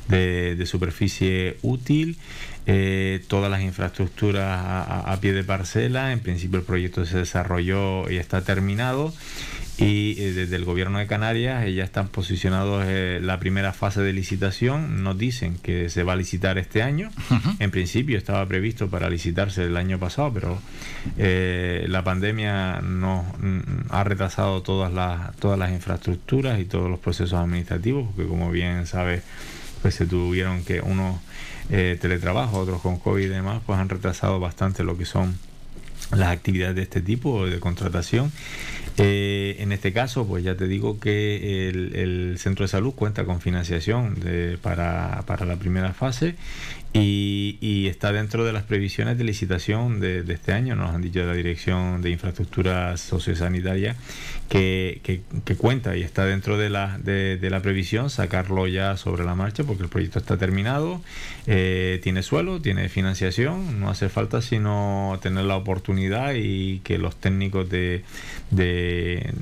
de, 0.09 0.63
superficie 0.67 1.59
útil, 1.63 2.19
eh, 2.67 3.23
todas 3.29 3.51
las 3.51 3.63
infraestructuras 3.63 4.45
a, 4.47 5.17
pie 5.21 5.33
de 5.33 5.45
parcela, 5.45 6.13
en 6.13 6.21
principio 6.21 6.59
el 6.59 6.65
proyecto 6.65 7.07
se 7.07 7.19
desarrolló 7.19 8.11
y 8.11 8.17
está 8.17 8.43
terminado 8.43 9.13
y 9.79 10.15
eh, 10.19 10.33
desde 10.33 10.57
el 10.57 10.65
gobierno 10.65 10.99
de 10.99 11.07
Canarias 11.07 11.65
ya 11.75 11.85
están 11.85 12.09
posicionados 12.09 12.85
eh, 12.87 13.21
la 13.23 13.39
primera 13.39 13.73
fase 13.73 14.01
de 14.01 14.13
licitación. 14.13 15.03
Nos 15.03 15.19
dicen 15.19 15.59
que 15.59 15.91
se 15.91 16.03
va 16.03 16.15
a 16.15 16.17
licitar 16.17 16.57
este 16.57 16.83
año. 16.83 17.11
En 17.59 17.71
principio 17.71 18.17
estaba 18.17 18.47
previsto 18.47 18.89
para 18.89 19.11
licitarse 19.11 19.65
el 19.65 19.77
año 19.77 19.99
pasado, 19.99 20.33
pero 20.33 20.59
eh, 21.19 21.85
la 21.89 22.03
pandemia 22.05 22.81
nos 22.81 23.27
mm, 23.39 23.61
ha 23.91 24.05
retrasado 24.05 24.63
todas 24.63 24.93
las, 24.93 25.37
todas 25.37 25.59
las 25.59 25.71
infraestructuras 25.71 26.59
y 26.59 26.65
todos 26.65 26.89
los 26.89 26.99
procesos 26.99 27.39
administrativos, 27.39 28.07
porque 28.07 28.29
como 28.29 28.51
bien 28.51 28.87
sabe, 28.87 29.23
pues 29.83 29.95
se 29.95 30.07
tuvieron 30.07 30.65
que 30.65 30.81
unos 30.81 31.21
teletrabajos, 31.69 32.61
otros 32.61 32.81
con 32.81 32.97
COVID 33.01 33.25
y 33.25 33.29
demás, 33.29 33.61
pues 33.67 33.77
han 33.81 33.89
retrasado 33.89 34.39
bastante 34.39 34.85
lo 34.85 34.97
que 34.97 35.05
son 35.05 35.37
las 36.13 36.29
actividades 36.29 36.77
de 36.77 36.83
este 36.83 37.01
tipo 37.01 37.45
de 37.45 37.59
contratación 37.59 38.31
eh, 38.99 39.57
en 39.59 39.73
este 39.73 39.93
caso, 39.93 40.27
pues 40.27 40.45
ya 40.45 40.57
te 40.57 40.67
digo 40.67 40.99
que 40.99 41.69
el, 41.69 42.37
centro 42.39 42.65
de 42.65 42.69
salud 42.69 42.95
cuenta 42.95 43.25
con 43.25 43.41
financiación 43.41 44.17
para, 44.63 45.23
para 45.27 45.47
la 45.47 45.57
primera 45.57 45.93
fase 45.93 46.37
y, 47.01 47.87
está 47.87 48.13
dentro 48.13 48.45
de 48.45 48.53
las 48.53 48.65
previsiones 48.65 49.17
de 49.17 49.25
licitación 49.25 50.01
de, 50.01 50.25
este 50.29 50.53
año, 50.53 50.75
nos 50.77 50.95
han 50.95 51.03
dicho 51.03 51.21
de 51.21 51.27
la 51.27 51.35
Dirección 51.35 52.03
de 52.03 52.11
Infraestructuras 52.11 53.01
Sociosanitarias, 53.01 53.97
que, 54.49 55.01
que, 55.03 55.57
cuenta 55.57 55.97
y 55.97 56.03
está 56.03 56.25
dentro 56.25 56.59
de 56.59 56.69
la, 56.71 56.99
de, 56.99 57.39
la 57.49 57.61
previsión 57.61 58.11
sacarlo 58.11 58.67
ya 58.67 58.97
sobre 58.97 59.25
la 59.25 59.35
marcha 59.35 59.65
porque 59.65 59.85
el 59.85 59.89
proyecto 59.89 60.19
está 60.19 60.37
terminado, 60.37 61.01
eh, 61.47 62.01
tiene 62.03 62.23
suelo, 62.23 62.61
tiene 62.61 62.89
financiación, 62.89 63.81
no 63.81 63.89
hace 63.89 64.09
falta 64.09 64.43
sino 64.43 65.19
tener 65.23 65.45
la 65.45 65.57
oportunidad 65.57 66.35
y 66.35 66.81
que 66.81 66.99
los 66.99 67.17
técnicos 67.17 67.69
de, 67.71 68.03
de 68.51 69.33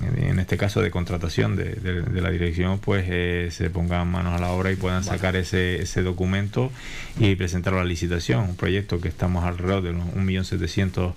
en 0.00 0.38
este 0.38 0.56
caso 0.56 0.80
de 0.80 0.90
contratación 0.90 1.56
de, 1.56 1.74
de 1.74 2.20
la 2.20 2.30
dirección, 2.30 2.78
pues 2.78 3.04
eh, 3.08 3.48
se 3.50 3.70
pongan 3.70 4.10
manos 4.10 4.34
a 4.34 4.38
la 4.38 4.50
obra 4.50 4.72
y 4.72 4.76
puedan 4.76 5.04
sacar 5.04 5.36
ese, 5.36 5.82
ese 5.82 6.02
documento 6.02 6.72
y 7.18 7.34
presentarlo 7.36 7.80
a 7.80 7.82
la 7.82 7.88
licitación, 7.88 8.40
un 8.40 8.56
proyecto 8.56 9.00
que 9.00 9.08
estamos 9.08 9.44
alrededor 9.44 9.82
de 9.82 9.90
unos 9.90 10.08
1.700.000 10.14 11.12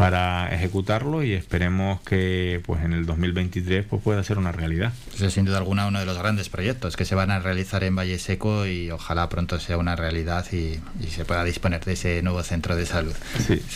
para 0.00 0.54
ejecutarlo 0.54 1.22
y 1.22 1.32
esperemos 1.32 2.00
que 2.02 2.62
pues 2.64 2.82
en 2.84 2.92
el 2.92 3.04
2023 3.06 3.84
pues 3.84 4.02
pueda 4.02 4.22
ser 4.22 4.38
una 4.38 4.52
realidad. 4.52 4.92
Es 5.20 5.34
sin 5.34 5.44
duda 5.44 5.58
alguna 5.58 5.86
uno 5.86 6.00
de 6.00 6.06
los 6.06 6.16
grandes 6.16 6.48
proyectos 6.48 6.96
que 6.96 7.04
se 7.04 7.14
van 7.14 7.30
a 7.30 7.38
realizar 7.38 7.84
en 7.84 7.96
Valle 7.96 8.18
Seco 8.18 8.66
y 8.66 8.90
ojalá 8.90 9.28
pronto 9.28 9.60
sea 9.60 9.76
una 9.76 9.96
realidad 9.96 10.46
y, 10.52 10.80
se 11.10 11.24
pueda 11.24 11.42
disponer 11.44 11.84
de 11.84 11.94
ese 11.94 12.22
nuevo 12.22 12.42
centro 12.42 12.76
de 12.76 12.86
salud. 12.86 13.12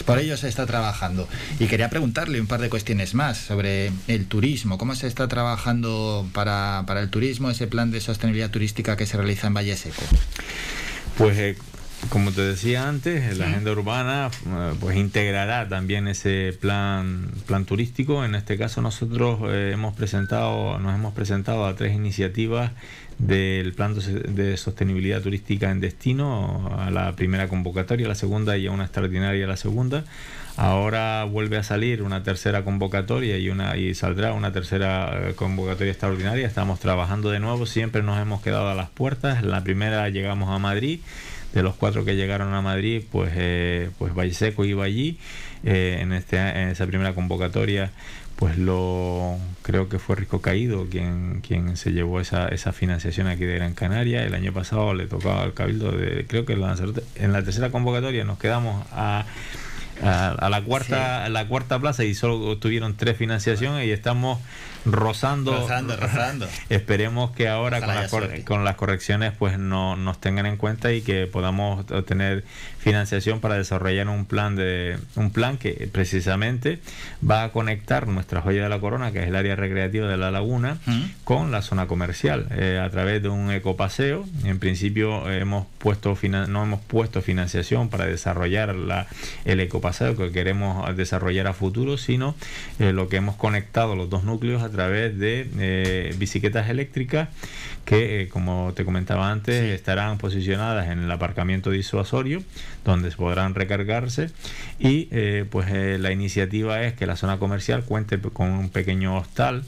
Por 0.07 0.19
ello 0.19 0.37
se 0.37 0.49
está 0.49 0.67
trabajando. 0.67 1.29
Y 1.59 1.67
quería 1.67 1.91
preguntarle 1.91 2.41
un 2.41 2.47
par 2.47 2.61
de 2.61 2.71
cuestiones 2.71 3.15
más 3.15 3.37
sobre 3.37 3.91
el 4.07 4.27
turismo 4.27 4.45
turismo. 4.45 4.79
¿Cómo 4.79 4.95
se 4.95 5.07
está 5.07 5.29
trabajando 5.29 6.29
para, 6.33 6.83
para, 6.87 7.01
el 7.01 7.09
turismo 7.09 7.49
ese 7.49 7.69
plan 7.69 7.91
de 7.93 8.01
sostenibilidad 8.01 8.51
turística 8.51 8.97
que 8.97 9.07
se 9.07 9.17
realiza 9.17 9.47
en 9.47 9.55
Valle 9.55 9.77
Seco? 9.77 10.03
Pues 11.17 11.39
eh, 11.39 11.57
como 12.11 12.33
te 12.33 12.43
decía 12.43 12.89
antes, 12.89 13.37
la 13.39 13.47
agenda 13.47 13.73
urbana 13.73 14.31
eh, 14.47 14.75
pues 14.79 14.97
integrará 14.97 15.69
también 15.69 16.09
ese 16.09 16.57
plan 16.61 17.31
plan 17.47 17.65
turístico. 17.65 18.25
En 18.25 18.35
este 18.35 18.59
caso 18.59 18.83
nosotros 18.83 19.41
eh, 19.47 19.71
hemos 19.73 19.95
presentado 19.95 20.79
nos 20.79 20.95
hemos 20.95 21.15
presentado 21.15 21.67
a 21.67 21.75
tres 21.75 21.95
iniciativas 21.95 22.73
del 23.19 23.73
plan 23.75 23.95
de 23.95 24.57
sostenibilidad 24.57 25.23
turística 25.23 25.71
en 25.71 25.81
destino 25.81 26.71
a 26.77 26.91
la 26.91 27.15
primera 27.15 27.49
convocatoria, 27.49 28.07
a 28.07 28.09
la 28.09 28.15
segunda 28.15 28.57
y 28.57 28.67
a 28.67 28.71
una 28.73 28.85
extraordinaria 28.85 29.45
a 29.45 29.49
la 29.49 29.57
segunda. 29.57 30.05
Ahora 30.57 31.25
vuelve 31.25 31.57
a 31.57 31.65
salir 31.65 32.03
una 32.03 32.23
tercera 32.23 32.65
convocatoria 32.65 33.39
y 33.39 33.51
una 33.51 33.77
y 33.77 33.95
saldrá 33.95 34.33
una 34.35 34.53
tercera 34.53 35.31
eh, 35.31 35.35
convocatoria 35.35 35.91
extraordinaria. 35.91 36.47
Estamos 36.47 36.79
trabajando 36.79 37.31
de 37.31 37.41
nuevo, 37.41 37.67
siempre 37.67 38.03
nos 38.03 38.21
hemos 38.21 38.41
quedado 38.41 38.69
a 38.69 38.75
las 38.75 38.89
puertas. 38.89 39.43
La 39.43 39.65
primera 39.65 40.09
llegamos 40.11 40.51
a 40.51 40.59
Madrid 40.59 41.01
de 41.55 41.63
los 41.63 41.75
cuatro 41.77 42.05
que 42.05 42.17
llegaron 42.17 42.53
a 42.53 42.61
Madrid, 42.61 43.03
pues, 43.11 43.33
eh, 43.37 43.91
pues 43.99 44.15
Valle 44.15 44.35
Seco 44.35 44.65
iba 44.65 44.85
allí. 44.85 45.19
Eh, 45.65 46.01
en, 46.01 46.13
este, 46.13 46.37
en 46.37 46.69
esa 46.69 46.87
primera 46.87 47.15
convocatoria, 47.15 47.91
pues 48.37 48.59
lo 48.59 49.39
creo 49.63 49.89
que 49.89 49.99
fue 49.99 50.17
Rico 50.17 50.43
Caído 50.43 50.89
quien, 50.91 51.41
quien 51.41 51.79
se 51.79 51.93
llevó 51.93 52.21
esa, 52.21 52.49
esa 52.49 52.73
financiación 52.73 53.29
aquí 53.29 53.45
de 53.45 53.55
Gran 53.55 53.73
Canaria. 53.73 54.25
El 54.25 54.35
año 54.35 54.53
pasado 54.53 54.93
le 54.93 55.07
tocaba 55.07 55.43
al 55.43 55.55
Cabildo 55.55 55.93
de, 55.93 56.27
creo 56.27 56.45
que 56.45 56.53
en 56.53 57.33
la 57.33 57.43
tercera 57.43 57.71
convocatoria 57.71 58.25
nos 58.25 58.39
quedamos 58.39 58.85
a 58.93 59.25
a, 60.03 60.49
la 60.51 60.63
cuarta 60.63 61.29
la 61.29 61.47
cuarta 61.47 61.79
plaza 61.79 62.05
y 62.05 62.15
solo 62.15 62.59
tuvieron 62.59 62.97
tres 62.97 63.17
financiaciones 63.17 63.87
y 63.87 63.93
estamos 63.93 64.41
rozando. 64.85 65.53
Rozando, 65.53 65.97
rozando. 66.01 66.47
Esperemos 66.69 67.31
que 67.33 67.49
ahora 67.49 67.81
con, 68.45 68.65
las 68.65 68.77
correcciones 68.77 69.33
pues 69.39 69.59
no, 69.59 69.97
nos 69.97 70.21
tengan 70.21 70.47
en 70.47 70.57
cuenta 70.57 70.93
y 70.93 71.03
que 71.03 71.27
podamos 71.27 71.91
obtener 71.91 72.45
financiación 72.79 73.41
para 73.41 73.57
desarrollar 73.57 74.09
un 74.09 74.27
plan 74.27 74.57
de 74.57 74.99
un 75.17 75.31
plan 75.31 75.57
que 75.57 75.89
precisamente 75.91 76.81
va 77.29 77.45
a 77.45 77.53
conectar 77.53 78.07
nuestra 78.09 78.43
joya 78.43 78.63
de 78.63 78.69
la 78.69 78.79
corona, 78.79 79.13
que 79.13 79.23
es 79.23 79.29
el 79.29 79.37
área 79.37 79.57
recreativa 79.57 80.07
de 80.07 80.17
la 80.17 80.31
laguna, 80.31 80.79
con 81.25 81.51
la 81.51 81.63
zona 81.63 81.87
comercial 81.87 82.47
eh, 82.51 82.81
a 82.85 82.91
través 82.91 83.23
de 83.23 83.29
un 83.29 83.51
ecopaseo. 83.51 84.27
En 84.45 84.59
principio 84.59 85.31
hemos 85.31 85.67
puesto 85.79 86.17
no 86.49 86.63
hemos 86.63 86.81
puesto 86.81 87.23
financiación 87.23 87.89
para 87.89 88.07
desarrollar 88.07 88.75
la, 88.75 89.07
el 89.45 89.61
ecopaseo 89.61 90.17
que 90.17 90.31
queremos 90.33 90.95
desarrollar 90.97 91.47
a 91.47 91.55
futuro, 91.55 91.97
sino 91.97 92.35
eh, 92.79 92.93
lo 92.93 93.09
que 93.09 93.17
hemos 93.17 93.37
conectado 93.37 93.97
los 93.97 94.11
dos 94.11 94.25
núcleos 94.25 94.63
a 94.63 94.69
través 94.75 95.19
de 95.19 95.49
eh, 95.59 96.15
bicicletas 96.19 96.69
eléctricas 96.69 97.29
que, 97.85 98.23
eh, 98.23 98.29
como 98.29 98.73
te 98.75 98.85
comentaba 98.85 99.31
antes, 99.31 99.63
estarán 99.63 100.19
posicionadas 100.19 100.89
en 100.91 100.99
el 101.01 101.11
aparcamiento 101.11 101.71
disuasorio, 101.71 102.43
donde 102.85 103.11
podrán 103.13 103.55
recargarse. 103.55 104.31
Y 104.79 105.09
eh, 105.11 105.45
pues 105.49 105.71
la 106.01 106.13
iniciativa 106.13 106.83
es 106.83 106.95
que 106.95 107.07
la 107.07 107.17
zona 107.17 107.39
comercial 107.39 107.85
cuente 107.85 108.19
con 108.19 108.51
un 108.51 108.69
pequeño 108.69 109.17
hostal 109.17 109.65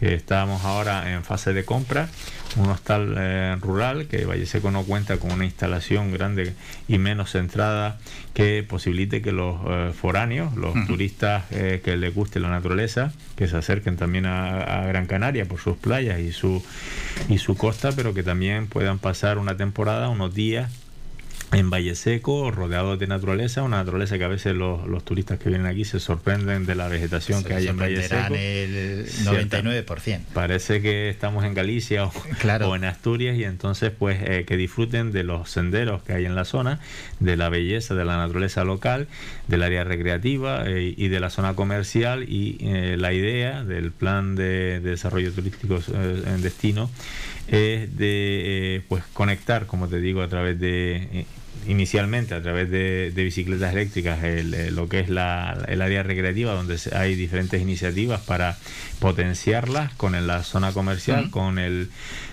que 0.00 0.14
estamos 0.14 0.64
ahora 0.64 1.12
en 1.12 1.24
fase 1.24 1.52
de 1.52 1.66
compra, 1.66 2.08
un 2.56 2.70
hostal 2.70 3.14
eh, 3.18 3.56
rural 3.60 4.06
que 4.06 4.24
Valle 4.24 4.46
Seco 4.46 4.70
no 4.70 4.82
cuenta 4.84 5.18
con 5.18 5.30
una 5.30 5.44
instalación 5.44 6.10
grande 6.10 6.54
y 6.88 6.96
menos 6.96 7.32
centrada 7.32 7.98
que 8.32 8.64
posibilite 8.66 9.20
que 9.20 9.30
los 9.30 9.60
eh, 9.68 9.92
foráneos, 9.94 10.56
los 10.56 10.72
turistas 10.86 11.44
eh, 11.50 11.82
que 11.84 11.98
les 11.98 12.14
guste 12.14 12.40
la 12.40 12.48
naturaleza, 12.48 13.12
que 13.36 13.46
se 13.46 13.58
acerquen 13.58 13.98
también 13.98 14.24
a, 14.24 14.80
a, 14.80 14.86
Gran 14.86 15.04
Canaria 15.04 15.44
por 15.44 15.60
sus 15.60 15.76
playas 15.76 16.18
y 16.18 16.32
su, 16.32 16.64
y 17.28 17.36
su 17.36 17.58
costa, 17.58 17.92
pero 17.92 18.14
que 18.14 18.22
también 18.22 18.68
puedan 18.68 18.98
pasar 18.98 19.36
una 19.36 19.58
temporada, 19.58 20.08
unos 20.08 20.34
días 20.34 20.72
en 21.52 21.68
Valle 21.68 21.96
Seco, 21.96 22.50
rodeado 22.50 22.96
de 22.96 23.06
naturaleza, 23.08 23.62
una 23.62 23.78
naturaleza 23.78 24.18
que 24.18 24.24
a 24.24 24.28
veces 24.28 24.54
los, 24.54 24.86
los 24.86 25.04
turistas 25.04 25.38
que 25.38 25.48
vienen 25.48 25.66
aquí 25.66 25.84
se 25.84 25.98
sorprenden 25.98 26.64
de 26.64 26.76
la 26.76 26.86
vegetación 26.86 27.42
que 27.42 27.54
hay 27.54 27.66
en 27.66 27.76
Valle 27.76 28.02
Seco. 28.02 28.34
el 28.34 29.06
99%. 29.24 30.20
Parece 30.32 30.80
que 30.80 31.08
estamos 31.08 31.44
en 31.44 31.54
Galicia 31.54 32.04
o, 32.04 32.76
en 32.76 32.84
Asturias 32.84 33.36
y 33.36 33.44
entonces 33.44 33.90
pues 33.90 34.18
eh, 34.22 34.44
que 34.46 34.56
disfruten 34.56 35.10
de 35.10 35.24
los 35.24 35.50
senderos 35.50 36.02
que 36.02 36.12
hay 36.12 36.24
en 36.24 36.36
la 36.36 36.44
zona, 36.44 36.78
de 37.18 37.36
la 37.36 37.48
belleza 37.48 37.94
de 37.94 38.04
la 38.04 38.16
naturaleza 38.16 38.62
local, 38.62 39.08
del 39.48 39.64
área 39.64 39.82
recreativa 39.82 40.64
eh, 40.66 40.94
y 40.96 41.08
de 41.08 41.18
la 41.18 41.30
zona 41.30 41.54
comercial 41.54 42.24
y 42.28 42.58
eh, 42.60 42.96
la 42.96 43.12
idea 43.12 43.64
del 43.64 43.90
plan 43.90 44.36
de, 44.36 44.80
de 44.80 44.90
desarrollo 44.90 45.32
turístico 45.32 45.80
en 45.92 46.42
destino 46.42 46.90
es 47.48 47.96
de 47.96 48.82
pues 48.88 49.02
conectar, 49.12 49.66
como 49.66 49.88
te 49.88 50.00
digo, 50.00 50.22
a 50.22 50.28
través 50.28 50.60
de 50.60 51.26
inicialmente 51.66 52.34
a 52.34 52.42
través 52.42 52.70
de, 52.70 53.12
bicicletas 53.14 53.72
eléctricas 53.72 54.18
lo 54.72 54.88
que 54.88 55.00
es 55.00 55.08
la, 55.08 55.64
el 55.68 55.82
área 55.82 56.02
recreativa 56.02 56.52
donde 56.52 56.78
hay 56.92 57.14
diferentes 57.14 57.60
iniciativas 57.60 58.20
para 58.20 58.58
potenciarlas 58.98 59.92
con 59.94 60.26
la 60.26 60.42
zona 60.42 60.72
comercial 60.72 61.30
con 61.30 61.58
el 61.58 61.90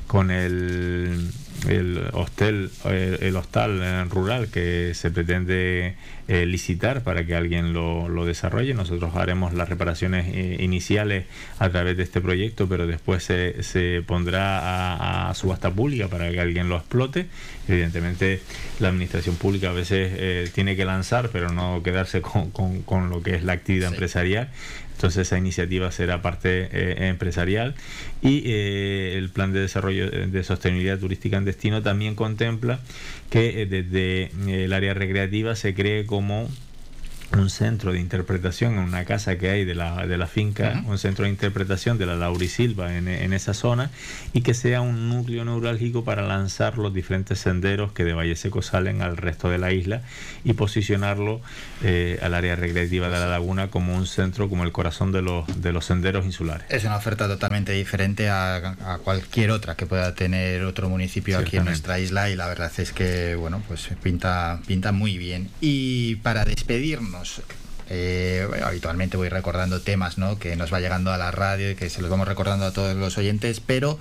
con 0.07 0.31
el 0.31 1.29
el 1.67 2.01
hostel, 2.13 2.69
el, 2.85 3.35
hostal 3.35 4.09
rural 4.09 4.47
que 4.47 4.93
se 4.93 5.11
pretende 5.11 5.95
eh, 6.27 6.45
licitar 6.45 7.03
para 7.03 7.25
que 7.25 7.35
alguien 7.35 7.73
lo, 7.73 8.09
lo, 8.09 8.25
desarrolle. 8.25 8.73
Nosotros 8.73 9.15
haremos 9.15 9.53
las 9.53 9.69
reparaciones 9.69 10.27
eh, 10.27 10.57
iniciales 10.59 11.25
a 11.57 11.69
través 11.69 11.95
de 11.95 12.03
este 12.03 12.21
proyecto, 12.21 12.67
pero 12.67 12.85
después 12.85 13.23
se, 13.23 13.63
se 13.63 14.03
pondrá 14.05 15.29
a, 15.29 15.33
subasta 15.33 15.71
pública 15.71 16.09
para 16.09 16.29
que 16.29 16.39
alguien 16.39 16.69
lo 16.69 16.75
explote. 16.75 17.27
Evidentemente, 17.67 18.41
la 18.79 18.89
administración 18.89 19.35
pública 19.35 19.69
a 19.69 19.73
veces 19.73 20.11
eh, 20.15 20.49
tiene 20.53 20.75
que 20.75 20.85
lanzar, 20.85 21.29
pero 21.31 21.49
no 21.49 21.81
quedarse 21.81 22.21
con, 22.21 22.51
con, 22.51 23.09
lo 23.09 23.23
que 23.23 23.35
es 23.35 23.43
la 23.43 23.53
actividad 23.53 23.91
empresarial. 23.91 24.49
Entonces 24.97 25.27
esa 25.27 25.37
iniciativa 25.37 25.91
será 25.91 26.23
parte 26.23 26.69
eh, 26.71 27.07
empresarial 27.07 27.75
y 28.23 28.41
eh, 28.47 29.13
el 29.15 29.29
plan 29.29 29.53
de 29.53 29.59
desarrollo 29.59 30.05
eh, 30.11 30.25
de 30.25 30.43
sostenibilidad 30.43 30.97
turística 30.97 31.37
en 31.37 31.45
destino 31.45 31.83
también 31.83 32.15
contempla 32.15 32.79
que 33.29 33.67
desde 33.67 34.31
el 34.63 34.73
área 34.73 34.95
recreativa 34.95 35.55
se 35.55 35.75
cree 35.75 36.07
como 36.07 36.49
un 37.33 37.49
centro 37.49 37.91
de 37.91 37.99
interpretación 37.99 38.73
en 38.73 38.79
una 38.79 39.05
casa 39.05 39.37
que 39.37 39.49
hay 39.49 39.65
de 39.65 39.75
la, 39.75 40.07
de 40.07 40.17
la 40.17 40.27
finca, 40.27 40.83
un 40.85 40.97
centro 40.97 41.25
de 41.25 41.29
interpretación 41.31 41.97
de 41.97 42.05
la 42.05 42.15
Laurisilva 42.15 42.95
en, 42.95 43.07
en 43.07 43.33
esa 43.33 43.53
zona 43.53 43.89
y 44.33 44.41
que 44.41 44.53
sea 44.53 44.81
un 44.81 45.09
núcleo 45.09 45.43
neurálgico 45.43 46.03
para 46.03 46.21
lanzar 46.21 46.77
los 46.77 46.93
diferentes 46.93 47.39
senderos 47.39 47.91
que 47.91 48.03
de 48.03 48.13
Valle 48.13 48.35
Seco 48.35 48.61
salen 48.61 49.01
al 49.01 49.17
resto 49.17 49.49
de 49.49 49.57
la 49.57 49.73
isla 49.73 50.01
y 50.43 50.53
posicionarlo 50.53 51.41
eh, 51.83 52.19
al 52.21 52.33
área 52.33 52.55
recreativa 52.55 53.09
de 53.09 53.19
la 53.19 53.27
laguna 53.27 53.69
como 53.69 53.95
un 53.95 54.07
centro, 54.07 54.49
como 54.49 54.63
el 54.63 54.71
corazón 54.71 55.11
de 55.11 55.21
los, 55.21 55.61
de 55.61 55.73
los 55.73 55.85
senderos 55.85 56.25
insulares. 56.25 56.65
Es 56.69 56.83
una 56.85 56.95
oferta 56.95 57.27
totalmente 57.27 57.73
diferente 57.73 58.29
a, 58.29 58.55
a 58.57 58.99
cualquier 59.03 59.51
otra 59.51 59.75
que 59.75 59.85
pueda 59.85 60.15
tener 60.15 60.63
otro 60.63 60.89
municipio 60.89 61.37
aquí 61.37 61.57
en 61.57 61.65
nuestra 61.65 61.99
isla 61.99 62.29
y 62.29 62.35
la 62.35 62.47
verdad 62.47 62.71
es 62.77 62.91
que, 62.93 63.35
bueno, 63.35 63.61
pues 63.67 63.89
pinta, 64.01 64.61
pinta 64.65 64.91
muy 64.91 65.17
bien. 65.17 65.49
Y 65.61 66.15
para 66.17 66.45
despedirnos, 66.45 67.16
eh, 67.89 68.45
habitualmente 68.65 69.15
voy 69.15 69.29
recordando 69.29 69.81
temas 69.81 70.17
¿no? 70.17 70.37
que 70.37 70.55
nos 70.55 70.73
va 70.73 70.79
llegando 70.79 71.11
a 71.13 71.17
la 71.17 71.31
radio 71.31 71.71
y 71.71 71.75
que 71.75 71.89
se 71.89 72.01
los 72.01 72.09
vamos 72.09 72.27
recordando 72.27 72.65
a 72.65 72.71
todos 72.71 72.95
los 72.95 73.17
oyentes, 73.17 73.61
pero 73.61 73.97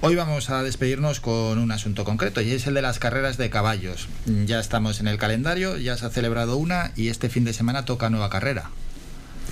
hoy 0.00 0.16
vamos 0.16 0.50
a 0.50 0.62
despedirnos 0.62 1.20
con 1.20 1.58
un 1.58 1.70
asunto 1.70 2.04
concreto 2.04 2.40
y 2.40 2.52
es 2.52 2.66
el 2.66 2.74
de 2.74 2.82
las 2.82 2.98
carreras 2.98 3.36
de 3.36 3.50
caballos. 3.50 4.08
Ya 4.26 4.58
estamos 4.58 5.00
en 5.00 5.06
el 5.06 5.18
calendario, 5.18 5.76
ya 5.76 5.96
se 5.96 6.06
ha 6.06 6.10
celebrado 6.10 6.56
una 6.56 6.92
y 6.96 7.08
este 7.08 7.28
fin 7.28 7.44
de 7.44 7.52
semana 7.52 7.84
toca 7.84 8.10
nueva 8.10 8.28
carrera. 8.28 8.70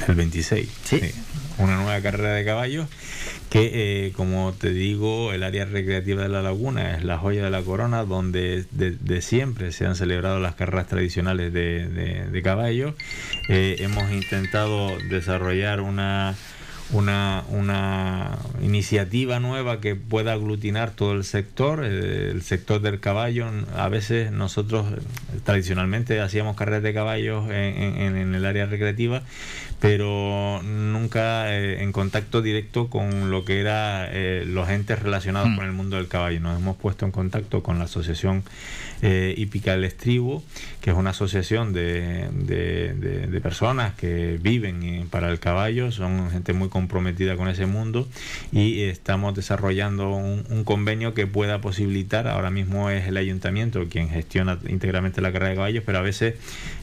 El 0.09 0.15
26. 0.15 0.69
Sí. 0.85 1.01
Una 1.59 1.77
nueva 1.77 2.01
carrera 2.01 2.35
de 2.35 2.45
caballos 2.45 2.87
que, 3.51 4.07
eh, 4.07 4.13
como 4.13 4.53
te 4.53 4.71
digo, 4.71 5.33
el 5.33 5.43
área 5.43 5.65
recreativa 5.65 6.23
de 6.23 6.29
la 6.29 6.43
laguna 6.43 6.97
es 6.97 7.05
la 7.05 7.17
joya 7.17 7.45
de 7.45 7.51
la 7.51 7.63
corona, 7.63 8.05
donde 8.05 8.65
de, 8.73 9.23
siempre 9.23 9.73
se 9.73 9.87
han 9.87 9.97
celebrado 9.97 10.41
las 10.41 10.55
carreras 10.55 10.89
tradicionales 10.89 11.53
de, 11.53 11.87
de, 11.87 12.43
caballos. 12.43 12.95
Eh, 13.49 13.77
hemos 13.79 14.11
intentado 14.13 14.99
desarrollar 15.09 15.81
una 15.81 16.35
una, 16.92 17.44
una 17.49 18.38
iniciativa 18.62 19.40
nueva 19.40 19.81
que 19.81 19.96
pueda 19.96 20.33
aglutinar 20.33 20.90
todo 20.90 21.12
el 21.12 21.25
sector, 21.25 21.85
eh, 21.85 22.31
el 22.31 22.42
sector 22.42 22.81
del 22.81 23.01
caballo. 23.01 23.46
A 23.77 23.88
veces 23.88 24.31
nosotros 24.31 24.87
tradicionalmente 25.44 26.20
hacíamos 26.20 26.57
carreras 26.57 26.83
de 26.83 26.94
caballos 26.94 27.51
en, 27.51 28.16
en, 28.16 28.35
el 28.35 28.44
área 28.44 28.66
recreativa, 28.66 29.22
pero 29.81 30.62
nunca 30.62 31.53
eh, 31.55 31.83
en 31.83 31.92
contacto 31.92 32.40
directo 32.40 32.88
con 32.88 33.31
lo 33.31 33.44
que 33.44 33.61
eran 33.61 34.09
eh, 34.12 34.44
los 34.46 34.68
entes 34.68 35.01
relacionados 35.01 35.51
mm. 35.51 35.57
con 35.57 35.64
el 35.64 35.72
mundo 35.72 35.96
del 35.96 36.09
caballo. 36.09 36.40
Nos 36.40 36.59
hemos 36.59 36.77
puesto 36.77 37.05
en 37.05 37.11
contacto 37.11 37.62
con 37.62 37.79
la 37.79 37.85
Asociación 37.85 38.44
Hípica 39.03 39.73
del 39.73 39.85
Estribo, 39.85 40.43
que 40.81 40.91
es 40.91 40.97
una 40.97 41.11
asociación 41.11 41.73
de, 41.73 42.29
de, 42.33 43.41
personas 43.41 43.95
que 43.95 44.39
viven 44.41 45.07
para 45.11 45.31
el 45.31 45.39
caballo, 45.39 45.93
son 45.93 46.31
gente 46.31 46.53
muy 46.53 46.68
comprometida 46.68 47.37
con 47.37 47.49
ese 47.49 47.66
mundo 47.66 48.09
y 48.51 48.83
estamos 48.83 49.35
desarrollando 49.35 50.11
un, 50.11 50.64
convenio 50.64 51.14
que 51.14 51.27
pueda 51.27 51.61
posibilitar, 51.61 52.27
ahora 52.27 52.51
mismo 52.51 52.91
es 52.91 53.07
el 53.07 53.16
ayuntamiento 53.16 53.87
quien 53.89 54.09
gestiona 54.09 54.59
íntegramente 54.68 55.20
la 55.20 55.33
carrera 55.33 55.51
de 55.51 55.57
caballos, 55.57 55.85
pero 55.87 55.99
a 55.99 56.03
veces 56.03 56.35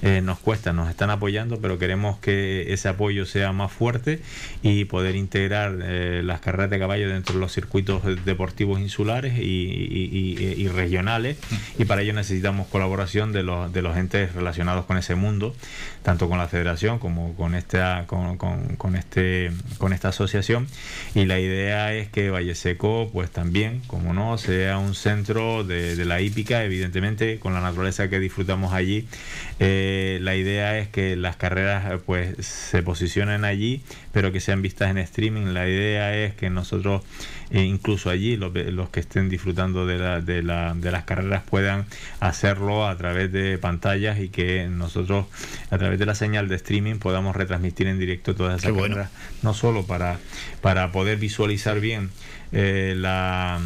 eh, 0.02 0.22
nos 0.22 0.40
cuesta, 0.40 0.74
nos 0.74 0.90
están 0.90 1.10
apoyando, 1.10 1.60
pero 1.60 1.78
queremos 1.78 2.18
que 2.20 2.72
ese 2.74 2.88
apoyo 2.88 3.26
sea 3.26 3.52
más 3.52 3.72
fuerte 3.72 4.22
y 4.62 4.86
poder 4.86 5.16
integrar 5.16 5.80
eh, 5.82 6.22
las 6.24 6.40
carreras 6.40 6.70
de 6.70 6.80
caballos 6.80 7.12
dentro 7.12 7.36
de 7.36 7.42
los 7.42 7.52
circuitos 7.52 8.04
deportivos 8.26 8.80
insulares 8.80 9.34
y, 9.38 10.68
regionales. 10.74 11.38
Y 11.78 11.86
para 11.86 12.03
ello 12.04 12.14
necesitamos 12.14 12.68
colaboración 12.68 13.32
de 13.32 13.43
los, 13.43 13.72
de 13.74 13.82
los 13.82 13.97
entes 13.97 14.34
relacionados 14.34 14.86
con 14.86 14.97
ese 14.97 15.16
mundo, 15.16 15.56
tanto 16.04 16.30
con 16.30 16.38
la 16.38 16.47
federación 16.47 16.99
como 16.99 17.34
con 17.36 17.56
esta, 17.56 18.06
con, 18.08 18.38
con, 18.38 18.95
este, 18.95 19.51
con 19.78 19.93
esta 19.93 20.10
asociación 20.10 20.68
y 21.16 21.26
la 21.26 21.39
idea 21.39 21.93
es 21.93 22.10
que 22.10 22.30
Valle 22.30 22.56
Seco 22.56 23.10
pues 23.12 23.32
también, 23.32 23.82
como 23.88 24.14
no, 24.14 24.38
sea 24.38 24.78
un 24.78 24.95
centro 24.95 25.64
de, 25.64 26.04
la 26.06 26.22
hípica, 26.22 26.64
evidentemente 26.64 27.39
con 27.39 27.54
la 27.54 27.62
naturaleza 27.62 28.10
que 28.10 28.20
disfrutamos 28.20 28.74
allí. 28.74 29.08
Eh, 29.60 30.20
la 30.22 30.36
idea 30.36 30.78
es 30.78 30.88
que 30.88 31.16
las 31.16 31.36
carreras 31.36 32.01
pues 32.06 32.45
se 32.45 32.84
posicionen 32.84 33.45
allí, 33.45 33.82
pero 34.12 34.32
que 34.32 34.39
sean 34.39 34.62
vistas 34.62 34.91
en 34.91 34.97
streaming. 34.97 35.54
La 35.54 35.68
idea 35.68 36.16
es 36.16 36.34
que 36.34 36.49
nosotros, 36.49 37.04
eh, 37.51 37.64
incluso 37.64 38.10
allí, 38.10 38.36
los, 38.36 38.54
los, 38.54 38.89
que 38.89 38.99
estén 38.99 39.30
disfrutando 39.30 39.86
de, 39.86 39.97
la, 39.97 40.22
de, 40.22 40.43
la, 40.43 40.74
de 40.76 40.91
las 40.91 41.04
carreras 41.04 41.43
puedan 41.43 41.86
hacerlo 42.20 42.88
a 42.88 42.97
través 42.97 43.32
de 43.32 43.58
pantallas 43.58 44.20
y 44.20 44.30
que 44.30 44.68
nosotros, 44.68 45.26
a 45.70 45.78
través 45.78 45.93
de 46.00 46.06
la 46.06 46.16
señal 46.16 46.48
de 46.48 46.56
streaming, 46.56 46.96
podamos 46.96 47.36
retransmitir 47.36 47.88
en 47.88 48.00
directo 48.00 48.36
todas 48.36 48.60
esas 48.62 48.74
carreras. 48.74 49.10
No 49.41 49.54
solo 49.54 49.86
para, 49.86 50.20
para 50.62 50.91
poder 50.91 51.18
visualizar 51.18 51.80
bien 51.80 52.10
eh, 52.52 52.94
la 52.98 53.60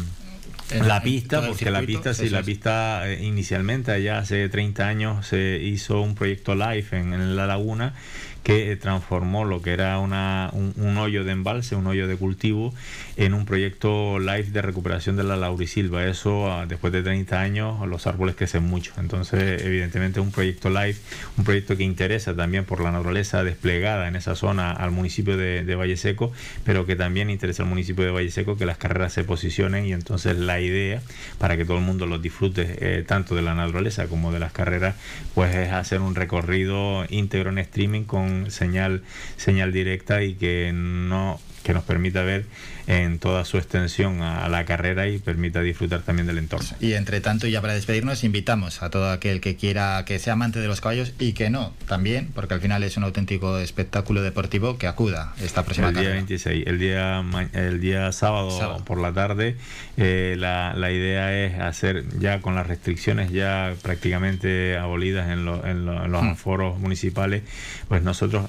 la 0.84 1.02
pista, 1.02 1.46
porque 1.46 1.70
la 1.70 1.80
pista, 1.80 2.12
sí, 2.12 2.28
la 2.28 2.42
pista 2.42 3.08
eh, 3.08 3.24
inicialmente, 3.24 3.90
allá 3.90 4.18
hace 4.18 4.48
30 4.48 4.86
años, 4.86 5.26
se 5.26 5.58
hizo 5.62 6.00
un 6.02 6.14
proyecto 6.14 6.54
live 6.54 6.86
en 6.92 7.36
La 7.36 7.46
Laguna 7.46 7.94
que 8.42 8.76
transformó 8.76 9.44
lo 9.44 9.62
que 9.62 9.72
era 9.72 9.98
una, 9.98 10.50
un, 10.52 10.98
hoyo 10.98 11.24
de 11.24 11.32
embalse, 11.32 11.76
un 11.76 11.86
hoyo 11.86 12.08
de 12.08 12.16
cultivo, 12.16 12.74
en 13.16 13.34
un 13.34 13.44
proyecto 13.44 14.18
live 14.18 14.44
de 14.44 14.62
recuperación 14.62 15.16
de 15.16 15.24
la 15.24 15.36
laurisilva. 15.36 16.04
Eso, 16.06 16.50
ah, 16.50 16.66
después 16.66 16.92
de 16.92 17.02
30 17.02 17.40
años, 17.40 17.86
los 17.86 18.06
árboles 18.06 18.36
crecen 18.36 18.64
mucho. 18.64 18.92
Entonces, 18.98 19.62
evidentemente, 19.62 20.20
un 20.20 20.30
proyecto 20.30 20.70
live, 20.70 20.96
un 21.36 21.44
proyecto 21.44 21.76
que 21.76 21.84
interesa 21.84 22.34
también 22.34 22.64
por 22.64 22.80
la 22.80 22.90
naturaleza 22.90 23.44
desplegada 23.44 24.08
en 24.08 24.16
esa 24.16 24.34
zona 24.34 24.72
al 24.72 24.90
municipio 24.90 25.36
de, 25.36 25.64
de 25.64 25.74
Valle 25.74 25.96
Seco, 25.96 26.32
pero 26.64 26.86
que 26.86 26.96
también 26.96 27.30
interesa 27.30 27.64
al 27.64 27.68
municipio 27.68 28.04
de 28.04 28.10
Valle 28.10 28.30
Seco 28.30 28.56
que 28.56 28.66
las 28.66 28.78
carreras 28.78 29.12
se 29.12 29.24
posicionen 29.24 29.86
y 29.86 29.92
entonces 29.92 30.36
la 30.36 30.60
idea 30.60 31.02
para 31.38 31.56
que 31.56 31.64
todo 31.64 31.78
el 31.78 31.84
mundo 31.84 32.06
los 32.06 32.22
disfrute 32.22 32.76
eh, 32.80 33.02
tanto 33.02 33.34
de 33.34 33.42
la 33.42 33.54
naturaleza 33.54 34.06
como 34.06 34.32
de 34.32 34.38
las 34.38 34.52
carreras, 34.52 34.96
pues 35.34 35.54
es 35.54 35.72
hacer 35.72 36.00
un 36.00 36.14
recorrido 36.14 37.04
íntegro 37.08 37.50
en 37.50 37.58
streaming 37.58 38.04
con 38.04 38.27
señal, 38.48 39.02
señal 39.36 39.72
directa 39.72 40.22
y 40.22 40.34
que 40.34 40.72
no 40.74 41.40
que 41.62 41.74
nos 41.74 41.84
permita 41.84 42.22
ver 42.22 42.44
en 42.88 43.18
toda 43.18 43.44
su 43.44 43.58
extensión 43.58 44.22
a, 44.22 44.48
la 44.48 44.64
carrera 44.64 45.06
y 45.08 45.18
permita 45.18 45.60
disfrutar 45.60 46.00
también 46.00 46.26
del 46.26 46.38
entorno. 46.38 46.68
Y 46.80 46.94
entre 46.94 47.20
tanto, 47.20 47.46
ya 47.46 47.60
para 47.60 47.74
despedirnos, 47.74 48.24
invitamos 48.24 48.82
a 48.82 48.88
todo 48.88 49.10
aquel 49.10 49.42
que 49.42 49.56
quiera 49.56 50.02
que 50.06 50.18
sea 50.18 50.32
amante 50.32 50.58
de 50.58 50.68
los 50.68 50.80
caballos 50.80 51.12
y 51.18 51.34
que 51.34 51.50
no, 51.50 51.74
también, 51.86 52.30
porque 52.34 52.54
al 52.54 52.62
final 52.62 52.82
es 52.82 52.96
un 52.96 53.04
auténtico 53.04 53.58
espectáculo 53.58 54.22
deportivo 54.22 54.78
que 54.78 54.86
acuda 54.86 55.34
esta 55.42 55.64
próxima 55.64 55.88
El 55.88 55.96
día 55.96 56.08
26, 56.08 56.66
el 56.66 56.78
día, 56.78 57.22
el 57.52 57.80
día 57.80 58.10
sábado, 58.12 58.82
por 58.86 58.98
la 58.98 59.12
tarde, 59.12 59.56
eh, 59.98 60.36
la, 60.38 60.72
la, 60.74 60.90
idea 60.90 61.44
es 61.44 61.60
hacer 61.60 62.06
ya 62.18 62.40
con 62.40 62.54
las 62.54 62.66
restricciones 62.66 63.30
ya 63.30 63.74
prácticamente 63.82 64.78
abolidas 64.78 65.28
en, 65.28 65.46
en, 65.46 66.10
los 66.10 66.22
mm. 66.22 66.34
foros 66.36 66.78
municipales, 66.78 67.42
pues 67.88 68.02
nosotros 68.02 68.48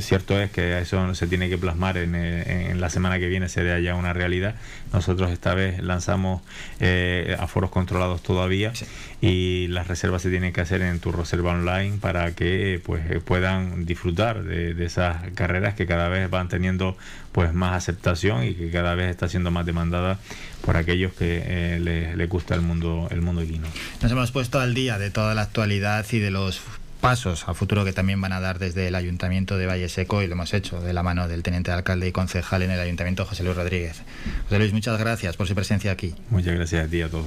cierto 0.00 0.40
es 0.40 0.50
que 0.50 0.78
eso 0.78 1.14
se 1.14 1.26
tiene 1.26 1.48
que 1.48 1.58
plasmar 1.58 1.96
en, 1.98 2.14
eh, 2.14 2.70
en 2.70 2.80
la 2.80 2.90
semana 2.90 3.18
que 3.18 3.28
viene, 3.28 3.48
sería 3.48 3.78
ya 3.80 3.94
una 3.94 4.12
realidad. 4.12 4.54
Nosotros 4.92 5.30
esta 5.30 5.54
vez 5.54 5.82
lanzamos 5.82 6.42
eh, 6.80 7.36
aforos 7.38 7.70
controlados 7.70 8.22
todavía 8.22 8.72
y 9.20 9.68
las 9.68 9.88
reservas 9.88 10.22
se 10.22 10.30
tienen 10.30 10.52
que 10.52 10.60
hacer 10.60 10.82
en 10.82 11.00
tu 11.00 11.12
reserva 11.12 11.52
online 11.52 11.98
para 12.00 12.32
que 12.32 12.80
pues 12.84 13.02
puedan 13.22 13.86
disfrutar 13.86 14.42
de, 14.42 14.84
esas 14.84 15.30
carreras 15.34 15.74
que 15.74 15.86
cada 15.86 16.08
vez 16.08 16.28
van 16.28 16.48
teniendo 16.48 16.96
pues 17.32 17.54
más 17.54 17.74
aceptación 17.74 18.44
y 18.44 18.54
que 18.54 18.70
cada 18.70 18.94
vez 18.94 19.10
está 19.10 19.28
siendo 19.28 19.50
más 19.50 19.64
demandada 19.64 20.18
por 20.64 20.76
aquellos 20.76 21.12
que 21.14 21.42
eh, 21.44 21.80
les, 21.80 22.16
les, 22.16 22.28
gusta 22.28 22.54
el 22.54 22.60
mundo 22.60 23.08
el 23.10 23.22
mundo 23.22 23.42
equino. 23.42 23.66
Nos 24.02 24.12
hemos 24.12 24.30
puesto 24.32 24.60
al 24.60 24.74
día 24.74 24.98
de 24.98 25.10
toda 25.10 25.34
la 25.34 25.42
actualidad 25.42 26.04
y 26.12 26.18
de 26.18 26.30
los 26.30 26.60
pasos 27.02 27.48
a 27.48 27.52
futuro 27.52 27.84
que 27.84 27.92
también 27.92 28.20
van 28.20 28.32
a 28.32 28.40
dar 28.40 28.60
desde 28.60 28.86
el 28.86 28.94
Ayuntamiento 28.94 29.58
de 29.58 29.66
Valle 29.66 29.88
Seco 29.88 30.22
y 30.22 30.28
lo 30.28 30.34
hemos 30.34 30.54
hecho 30.54 30.80
de 30.80 30.92
la 30.92 31.02
mano 31.02 31.26
del 31.26 31.42
teniente 31.42 31.72
alcalde 31.72 32.06
y 32.06 32.12
concejal 32.12 32.62
en 32.62 32.70
el 32.70 32.78
Ayuntamiento, 32.78 33.26
José 33.26 33.42
Luis 33.42 33.56
Rodríguez. 33.56 34.02
José 34.44 34.58
Luis, 34.58 34.72
muchas 34.72 34.98
gracias 34.98 35.36
por 35.36 35.48
su 35.48 35.54
presencia 35.54 35.90
aquí. 35.90 36.14
Muchas 36.30 36.54
gracias 36.54 36.86
a 36.86 36.88
ti 36.88 37.02
a 37.02 37.10
todos. 37.10 37.26